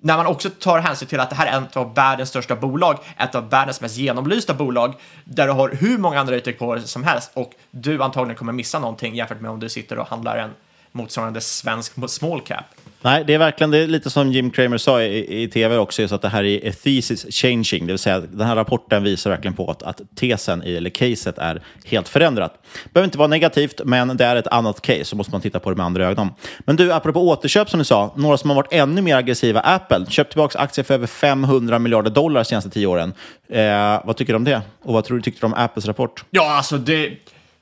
[0.00, 2.98] när man också tar hänsyn till att det här är ett av världens största bolag,
[3.18, 4.94] ett av världens mest genomlysta bolag,
[5.24, 9.14] där du har hur många analytiker på som helst och du antagligen kommer missa någonting
[9.14, 10.50] jämfört med om du sitter och handlar en
[10.92, 12.64] motsvarande svensk small cap.
[13.02, 16.02] Nej, det är verkligen det är lite som Jim Cramer sa i, i tv också,
[16.02, 19.02] just att det här är a thesis changing, det vill säga att den här rapporten
[19.02, 22.52] visar verkligen på att, att tesen, i, eller caset, är helt förändrat.
[22.84, 25.60] Det behöver inte vara negativt, men det är ett annat case, så måste man titta
[25.60, 26.30] på det med andra ögon.
[26.58, 30.06] Men du, apropå återköp som du sa, några som har varit ännu mer aggressiva, Apple,
[30.08, 33.12] köpt tillbaka aktier för över 500 miljarder dollar de senaste tio åren.
[33.48, 34.62] Eh, vad tycker du om det?
[34.82, 36.24] Och vad tror du tyckte du om Apples rapport?
[36.30, 37.10] Ja, alltså det...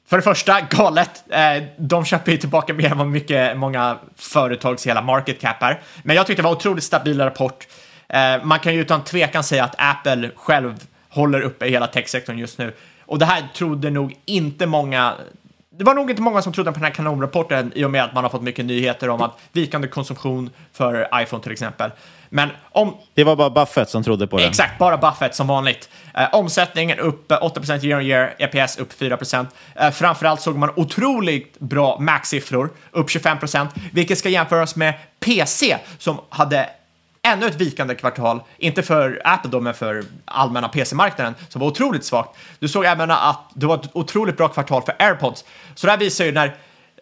[0.06, 1.24] För det första, galet.
[1.30, 5.80] Eh, de köper ju tillbaka mer än vad mycket, många företags hela market cap är.
[6.02, 7.66] Men jag tyckte det var otroligt stabil rapport.
[8.08, 10.74] Eh, man kan ju utan tvekan säga att Apple själv
[11.08, 12.72] håller uppe hela techsektorn just nu.
[13.06, 15.14] Och det här trodde nog inte många
[15.78, 18.14] det var nog inte många som trodde på den här kanonrapporten i och med att
[18.14, 21.90] man har fått mycket nyheter om att vikande konsumtion för iPhone till exempel.
[22.28, 24.46] Men om Det var bara Buffett som trodde på det.
[24.46, 25.88] Exakt, bara Buffett som vanligt.
[26.14, 29.46] Eh, omsättningen upp eh, 8% year on year, EPS upp 4%.
[29.76, 36.20] Eh, framförallt såg man otroligt bra Mac-siffror, upp 25%, vilket ska jämföras med PC som
[36.28, 36.70] hade
[37.24, 42.04] ännu ett vikande kvartal, inte för Apple då, men för allmänna PC-marknaden som var otroligt
[42.04, 42.38] svagt.
[42.58, 45.44] Du såg även att det var ett otroligt bra kvartal för AirPods.
[45.74, 46.46] Så det här visar ju när,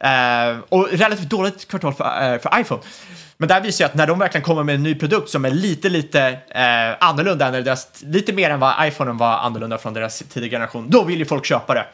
[0.00, 2.82] eh, och relativt dåligt kvartal för, eh, för iPhone.
[3.36, 5.44] Men det här visar ju att när de verkligen kommer med en ny produkt som
[5.44, 9.94] är lite, lite eh, annorlunda, än deras, lite mer än vad iPhonen var annorlunda från
[9.94, 11.86] deras tidigare generation, då vill ju folk köpa det.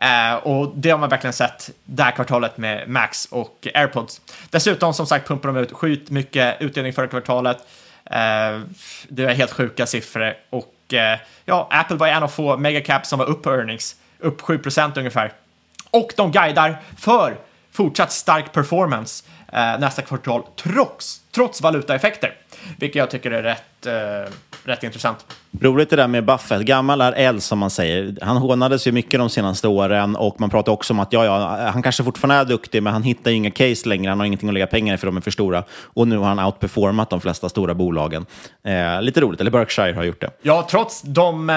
[0.00, 4.20] Eh, och det har man verkligen sett det här kvartalet med Max och AirPods.
[4.50, 7.58] Dessutom, som sagt, pumpar de ut sjukt mycket utdelning förra kvartalet.
[8.04, 8.60] Eh,
[9.08, 13.18] det är helt sjuka siffror och eh, ja, Apple var en av få megacaps som
[13.18, 15.32] var upp på earnings, upp 7% ungefär.
[15.90, 17.36] Och de guidar för
[17.72, 22.34] fortsatt stark performance nästa kvartal trots, trots valutaeffekter,
[22.78, 24.32] vilket jag tycker är rätt, eh,
[24.64, 25.26] rätt intressant.
[25.60, 26.62] Roligt det där med Buffett.
[26.62, 28.16] Gammal är äldst som man säger.
[28.22, 31.70] Han hånades ju mycket de senaste åren och man pratar också om att ja, ja,
[31.70, 34.10] han kanske fortfarande är duktig, men han hittar ju inga case längre.
[34.10, 35.64] Han har ingenting att lägga pengar i för de är för stora.
[35.70, 38.26] Och nu har han outperformat de flesta stora bolagen.
[38.64, 40.30] Eh, lite roligt, eller Berkshire har gjort det.
[40.42, 41.56] Ja, trots de eh,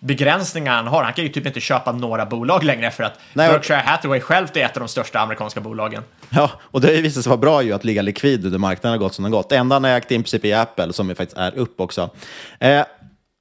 [0.00, 1.02] begränsningar han har.
[1.02, 4.56] Han kan ju typ inte köpa några bolag längre för att Nej, Berkshire Hathaway självt
[4.56, 6.02] är ett av de största amerikanska bolagen.
[6.30, 8.98] Ja, och det har ju visat sig vara bra ju att ligga likvid under marknaden
[8.98, 9.48] har gått som den gått.
[9.48, 12.10] Det enda han har ägt i princip är Apple, som ju faktiskt är upp också.
[12.58, 12.82] Eh,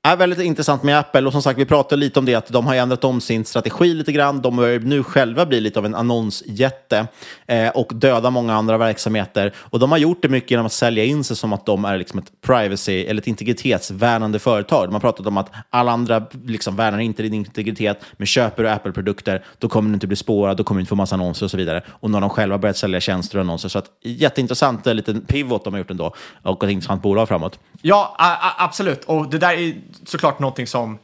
[0.05, 2.67] är väldigt intressant med Apple och som sagt, vi pratade lite om det att de
[2.67, 4.41] har ändrat om sin strategi lite grann.
[4.41, 7.07] De börjar nu själva bli lite av en annonsjätte
[7.47, 9.53] eh, och döda många andra verksamheter.
[9.57, 11.97] Och de har gjort det mycket genom att sälja in sig som att de är
[11.97, 14.87] liksom ett privacy eller ett integritetsvärnande företag.
[14.87, 18.69] De har pratat om att alla andra liksom värnar inte din integritet, men köper du
[18.69, 21.51] Apple-produkter, då kommer du inte bli spårad, då kommer du inte få massa annonser och
[21.51, 21.83] så vidare.
[21.87, 23.69] Och nu har de själva börjat sälja tjänster och annonser.
[23.69, 27.59] Så att, jätteintressant eh, liten pivot de har gjort ändå och ett intressant bolag framåt.
[27.81, 28.15] Ja,
[28.57, 29.03] absolut.
[29.03, 29.73] Och det där är
[30.05, 30.99] såklart någonting som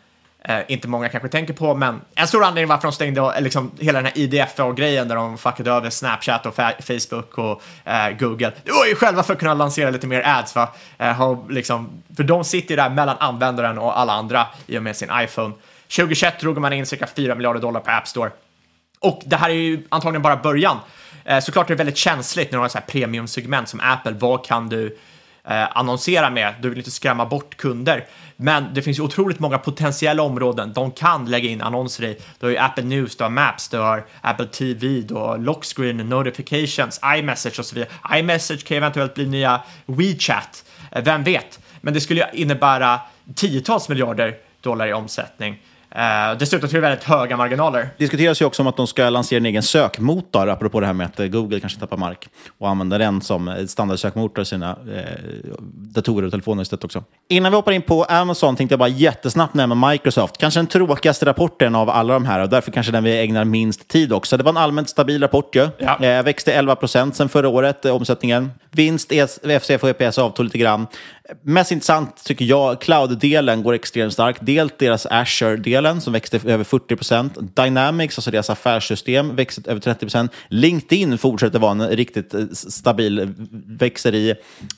[0.46, 4.02] eh, inte många kanske tänker på, men en stor anledning varför de stängde liksom, hela
[4.02, 7.62] den här IDFA-grejen där de fuckade över Snapchat och fa- Facebook och
[7.92, 8.52] eh, Google.
[8.64, 10.70] Det var ju själva för att kunna lansera lite mer ads, va?
[10.98, 14.84] Eh, ha, liksom, för de sitter ju där mellan användaren och alla andra i och
[14.84, 15.54] med sin iPhone.
[15.96, 18.32] 2021 drog man in cirka 4 miljarder dollar på App Store.
[19.00, 20.78] Och det här är ju antagligen bara början.
[21.26, 24.12] Eh, såklart är det väldigt känsligt när du har ett premiumsegment som Apple.
[24.12, 24.98] Vad kan du
[25.48, 26.54] eh, annonsera med?
[26.62, 28.08] Du vill inte skrämma bort kunder.
[28.36, 32.18] Men det finns ju otroligt många potentiella områden de kan lägga in annonser i.
[32.40, 35.98] Du har ju Apple News, du har Maps, du har Apple TV, du har Lockscreen,
[35.98, 38.20] Notifications, iMessage och så vidare.
[38.20, 41.60] iMessage kan eventuellt bli nya WeChat, eh, vem vet?
[41.82, 43.00] Men det skulle ju innebära
[43.36, 45.60] tiotals miljarder dollar i omsättning.
[45.96, 47.82] Uh, dessutom till väldigt höga marginaler.
[47.82, 50.94] Det diskuteras ju också om att de ska lansera en egen sökmotor, apropå det här
[50.94, 54.70] med att eh, Google kanske tappar mark, och använda den som eh, standardsökmotor i sina
[54.70, 57.04] eh, datorer och telefoner istället också.
[57.30, 60.38] Innan vi hoppar in på Amazon tänkte jag bara jättesnabbt nämna Microsoft.
[60.38, 63.88] Kanske den tråkigaste rapporten av alla de här och därför kanske den vi ägnar minst
[63.88, 64.38] tid också.
[64.38, 65.70] Det var en allmänt stabil rapport ju.
[65.78, 66.04] Ja.
[66.04, 68.52] Eh, växte 11 procent sedan förra året, eh, omsättningen.
[68.72, 70.88] Vinst, ES, FCF och EPS avtog lite grann.
[71.42, 74.40] Mest intressant tycker jag, cloud-delen går extremt starkt.
[74.42, 77.38] Dels deras Azure-delen som växte över 40 procent.
[77.56, 80.32] Dynamics, alltså deras affärssystem, växte över 30 procent.
[80.48, 83.34] LinkedIn fortsätter vara en riktigt eh, stabil,
[83.68, 84.30] växer i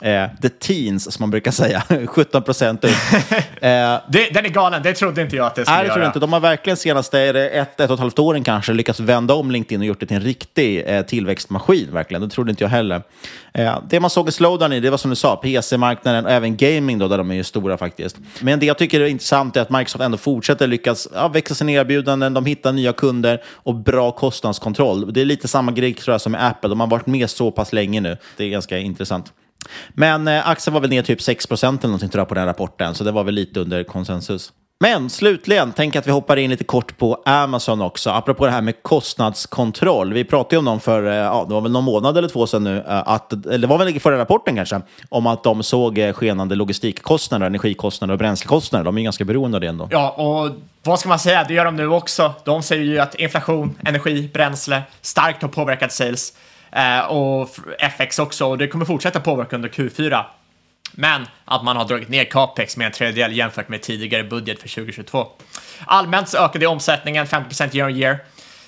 [0.01, 2.91] eh, the teens, som man brukar säga, 17 procent upp.
[3.63, 6.05] Eh, den är galen, det trodde inte jag att det skulle Nej, det tror göra.
[6.05, 6.19] jag inte.
[6.19, 9.33] De har verkligen senaste är det ett, ett och ett halvt åren kanske lyckats vända
[9.33, 11.89] om LinkedIn och gjort det till en riktig eh, tillväxtmaskin.
[11.93, 12.21] Verkligen.
[12.21, 13.01] Det trodde inte jag heller.
[13.53, 16.99] Eh, det man såg en slowdown i, det var som du sa, PC-marknaden även gaming
[16.99, 18.17] då, där de är ju stora faktiskt.
[18.41, 21.71] Men det jag tycker är intressant är att Microsoft ändå fortsätter lyckas ja, växa sina
[21.71, 25.13] erbjudanden, de hittar nya kunder och bra kostnadskontroll.
[25.13, 26.69] Det är lite samma grej tror jag som med Apple.
[26.69, 28.17] De har varit med så pass länge nu.
[28.37, 29.33] Det är ganska intressant.
[29.93, 32.95] Men eh, aktien var väl ner typ 6% eller någonting tror jag på den rapporten,
[32.95, 34.51] så det var väl lite under konsensus.
[34.79, 38.61] Men slutligen, tänk att vi hoppar in lite kort på Amazon också, apropå det här
[38.61, 40.13] med kostnadskontroll.
[40.13, 42.47] Vi pratade ju om dem för, eh, ja, det var väl någon månad eller två
[42.47, 45.63] sedan nu, eh, att, eller det var väl i förra rapporten kanske, om att de
[45.63, 48.85] såg eh, skenande logistikkostnader, energikostnader och bränslekostnader.
[48.85, 49.87] De är ju ganska beroende av det ändå.
[49.91, 50.51] Ja, och
[50.83, 51.43] vad ska man säga?
[51.47, 52.33] Det gör de nu också.
[52.43, 56.33] De säger ju att inflation, energi, bränsle starkt har påverkat sales
[56.71, 57.49] eh, och
[57.79, 60.23] FX också och det kommer fortsätta påverka under Q4.
[60.95, 64.69] Men att man har dragit ner capex med en tredjedel jämfört med tidigare budget för
[64.69, 65.27] 2022.
[65.85, 68.19] Allmänt så ökade omsättningen 50% year on year.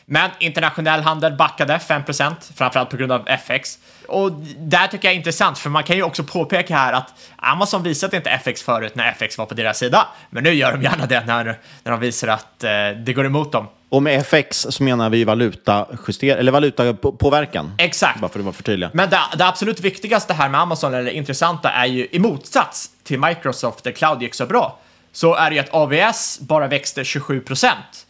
[0.05, 3.80] Men internationell handel backade 5%, framförallt på grund av FX.
[4.07, 7.84] Och där tycker jag är intressant, för man kan ju också påpeka här att Amazon
[7.84, 10.07] visade inte FX förut när FX var på deras sida.
[10.30, 11.43] Men nu gör de gärna det när,
[11.84, 12.71] när de visar att eh,
[13.05, 13.67] det går emot dem.
[13.96, 17.72] Och med FX så menar vi valutajuster, eller valutapåverkan.
[17.78, 18.20] Exakt.
[18.20, 18.89] Bara för att vara förtydliga.
[18.93, 22.89] Men det, det absolut viktigaste här med Amazon, eller det intressanta, är ju i motsats
[23.04, 24.80] till Microsoft där cloud gick så bra,
[25.12, 28.08] så är det ju att AVS bara växte 27 procent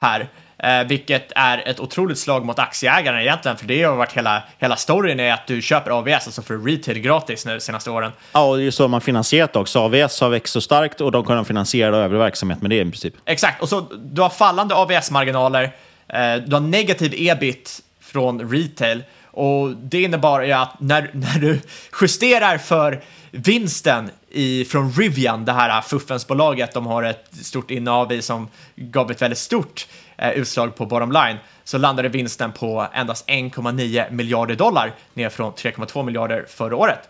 [0.00, 0.28] här.
[0.66, 4.76] Eh, vilket är ett otroligt slag mot aktieägarna egentligen, för det har varit hela, hela
[4.76, 8.12] storyn är att du köper AVS, alltså för retail gratis nu de senaste åren.
[8.32, 9.78] Ja, och det är ju så man finansierat också.
[9.78, 13.14] AVS har växt så starkt och de kan finansiera övrig verksamhet med det i princip.
[13.24, 15.62] Exakt, och så du har fallande AVS-marginaler,
[16.08, 21.60] eh, du har negativ ebit från retail och det innebar ju att när, när du
[22.00, 28.22] justerar för vinsten i, från Rivian, det här fuffensbolaget de har ett stort innehav i
[28.22, 29.86] som gav ett väldigt stort
[30.18, 35.52] eh, utslag på bottom line, så landade vinsten på endast 1,9 miljarder dollar ner från
[35.52, 37.08] 3,2 miljarder förra året.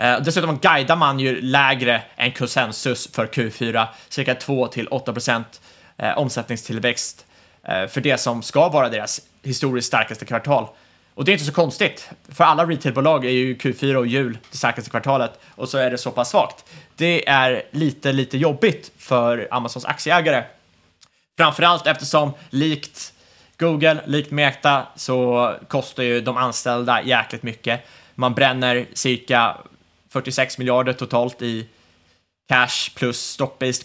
[0.00, 5.60] Eh, dessutom guidar man ju lägre än konsensus för Q4, cirka 2 till 8 procent
[5.96, 7.26] eh, omsättningstillväxt
[7.62, 10.68] eh, för det som ska vara deras historiskt starkaste kvartal.
[11.14, 14.56] Och det är inte så konstigt, för alla retailbolag är ju Q4 och jul det
[14.56, 16.64] starkaste kvartalet och så är det så pass svagt.
[16.96, 20.44] Det är lite, lite jobbigt för Amazons aktieägare.
[21.38, 23.12] Framförallt eftersom likt
[23.58, 27.80] Google, likt Meta, så kostar ju de anställda jäkligt mycket.
[28.14, 29.56] Man bränner cirka
[30.10, 31.66] 46 miljarder totalt i
[32.48, 33.84] cash plus stock-based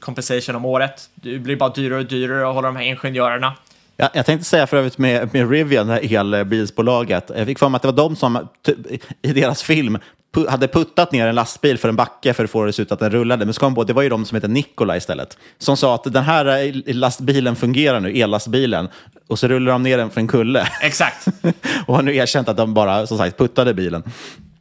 [0.00, 1.10] compensation om året.
[1.14, 3.54] Det blir bara dyrare och dyrare att hålla de här ingenjörerna.
[3.96, 7.30] Ja, jag tänkte säga för övrigt med, med Rivian, det här elbilsbolaget.
[7.36, 8.78] Jag fick för mig att det var de som typ,
[9.22, 9.98] i deras film
[10.44, 12.92] hade puttat ner en lastbil för en backe för att få det att se ut
[12.92, 13.44] att den rullade.
[13.44, 15.38] Men så kom på, det var ju de som heter Nikola istället.
[15.58, 18.88] Som sa att den här eh, lastbilen fungerar nu, ellastbilen.
[19.28, 20.68] Och så rullar de ner den för en kulle.
[20.82, 21.26] Exakt.
[21.86, 24.02] och har nu erkänt att de bara, som sagt, puttade bilen.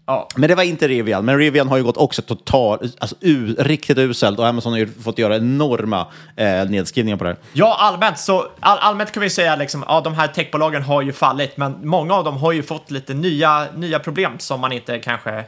[0.08, 0.28] Ja.
[0.36, 1.26] Men det var inte Rivian.
[1.26, 4.40] Men Rivian har ju gått också totalt, alltså u, riktigt uselt.
[4.40, 7.38] Och Amazon har ju fått göra enorma eh, nedskrivningar på det här.
[7.54, 11.14] Ja, allmänt så all, allmänt kan vi säga liksom, ja, de här techbolagen har ju
[11.14, 15.00] fallit, men många av dem har ju fått lite nya, nya problem som man inte
[15.00, 15.46] kanske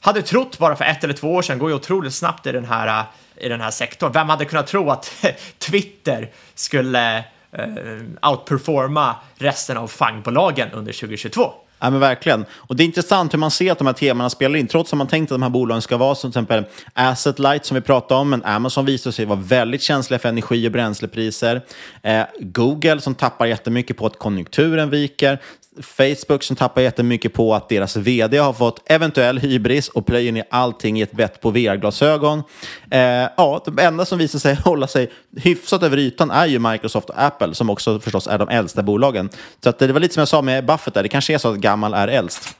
[0.00, 1.58] hade trott bara för ett eller två år sedan.
[1.58, 4.12] går ju otroligt snabbt i den här, eh, i den här sektorn.
[4.12, 5.26] Vem hade kunnat tro att
[5.58, 7.16] Twitter skulle
[7.52, 11.52] eh, outperforma resten av fangbolagen under 2022?
[11.80, 12.44] Ja, men verkligen.
[12.52, 14.96] Och det är intressant hur man ser att de här temana spelar in, trots att
[14.96, 17.80] man tänkt att de här bolagen ska vara som till exempel Asset Light som vi
[17.80, 21.62] pratade om, men Amazon visar sig vara väldigt känsliga för energi och bränslepriser.
[22.02, 25.38] Eh, Google som tappar jättemycket på att konjunkturen viker.
[25.82, 30.44] Facebook som tappar jättemycket på att deras vd har fått eventuell hybris och plöjer ner
[30.50, 32.42] allting i ett bett på VR-glasögon.
[32.90, 33.00] Eh,
[33.36, 37.22] ja, de enda som visar sig hålla sig hyfsat över ytan är ju Microsoft och
[37.22, 39.30] Apple som också förstås är de äldsta bolagen.
[39.62, 41.52] Så att det var lite som jag sa med Buffett där, det kanske är så
[41.52, 42.56] att gammal är äldst.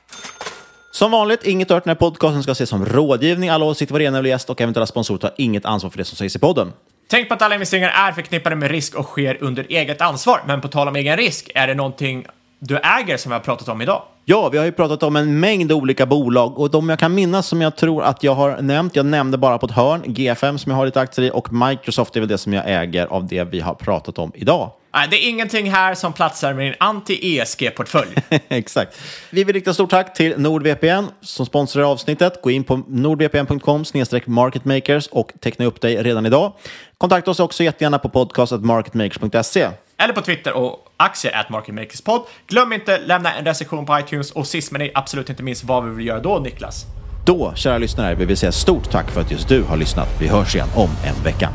[0.90, 3.50] Som vanligt, inget hört den här podcasten ska ses som rådgivning.
[3.50, 6.38] Alla åsikter, varenda gäst och eventuella sponsorer tar inget ansvar för det som sägs i
[6.38, 6.72] podden.
[7.10, 10.42] Tänk på att alla investeringar är förknippade med risk och sker under eget ansvar.
[10.46, 12.26] Men på tal om egen risk, är det någonting
[12.59, 14.02] du äger som vi har pratat om idag?
[14.24, 17.46] Ja, vi har ju pratat om en mängd olika bolag och de jag kan minnas
[17.46, 20.70] som jag tror att jag har nämnt, jag nämnde bara på ett hörn, GFM som
[20.70, 23.44] jag har lite aktier i och Microsoft är väl det som jag äger av det
[23.44, 24.70] vi har pratat om idag.
[24.94, 28.14] Nej, det är ingenting här som platsar med din anti-ESG-portfölj.
[28.48, 29.00] Exakt.
[29.30, 32.42] Vi vill rikta stort tack till NordVPN som sponsrar avsnittet.
[32.42, 33.84] Gå in på nordvpn.com
[34.26, 36.52] marketmakers och teckna upp dig redan idag.
[36.98, 39.68] Kontakta oss också jättegärna på podcast.marketmakers.se.
[40.03, 42.22] Eller på Twitter och aktier at marketmakerspod.
[42.46, 45.90] Glöm inte lämna en recension på iTunes och sist men absolut inte minst vad vi
[45.90, 46.86] vill göra då, Niklas.
[47.26, 50.09] Då, kära lyssnare, vill vi säga stort tack för att just du har lyssnat.
[50.20, 51.51] Vi hörs igen om en vecka.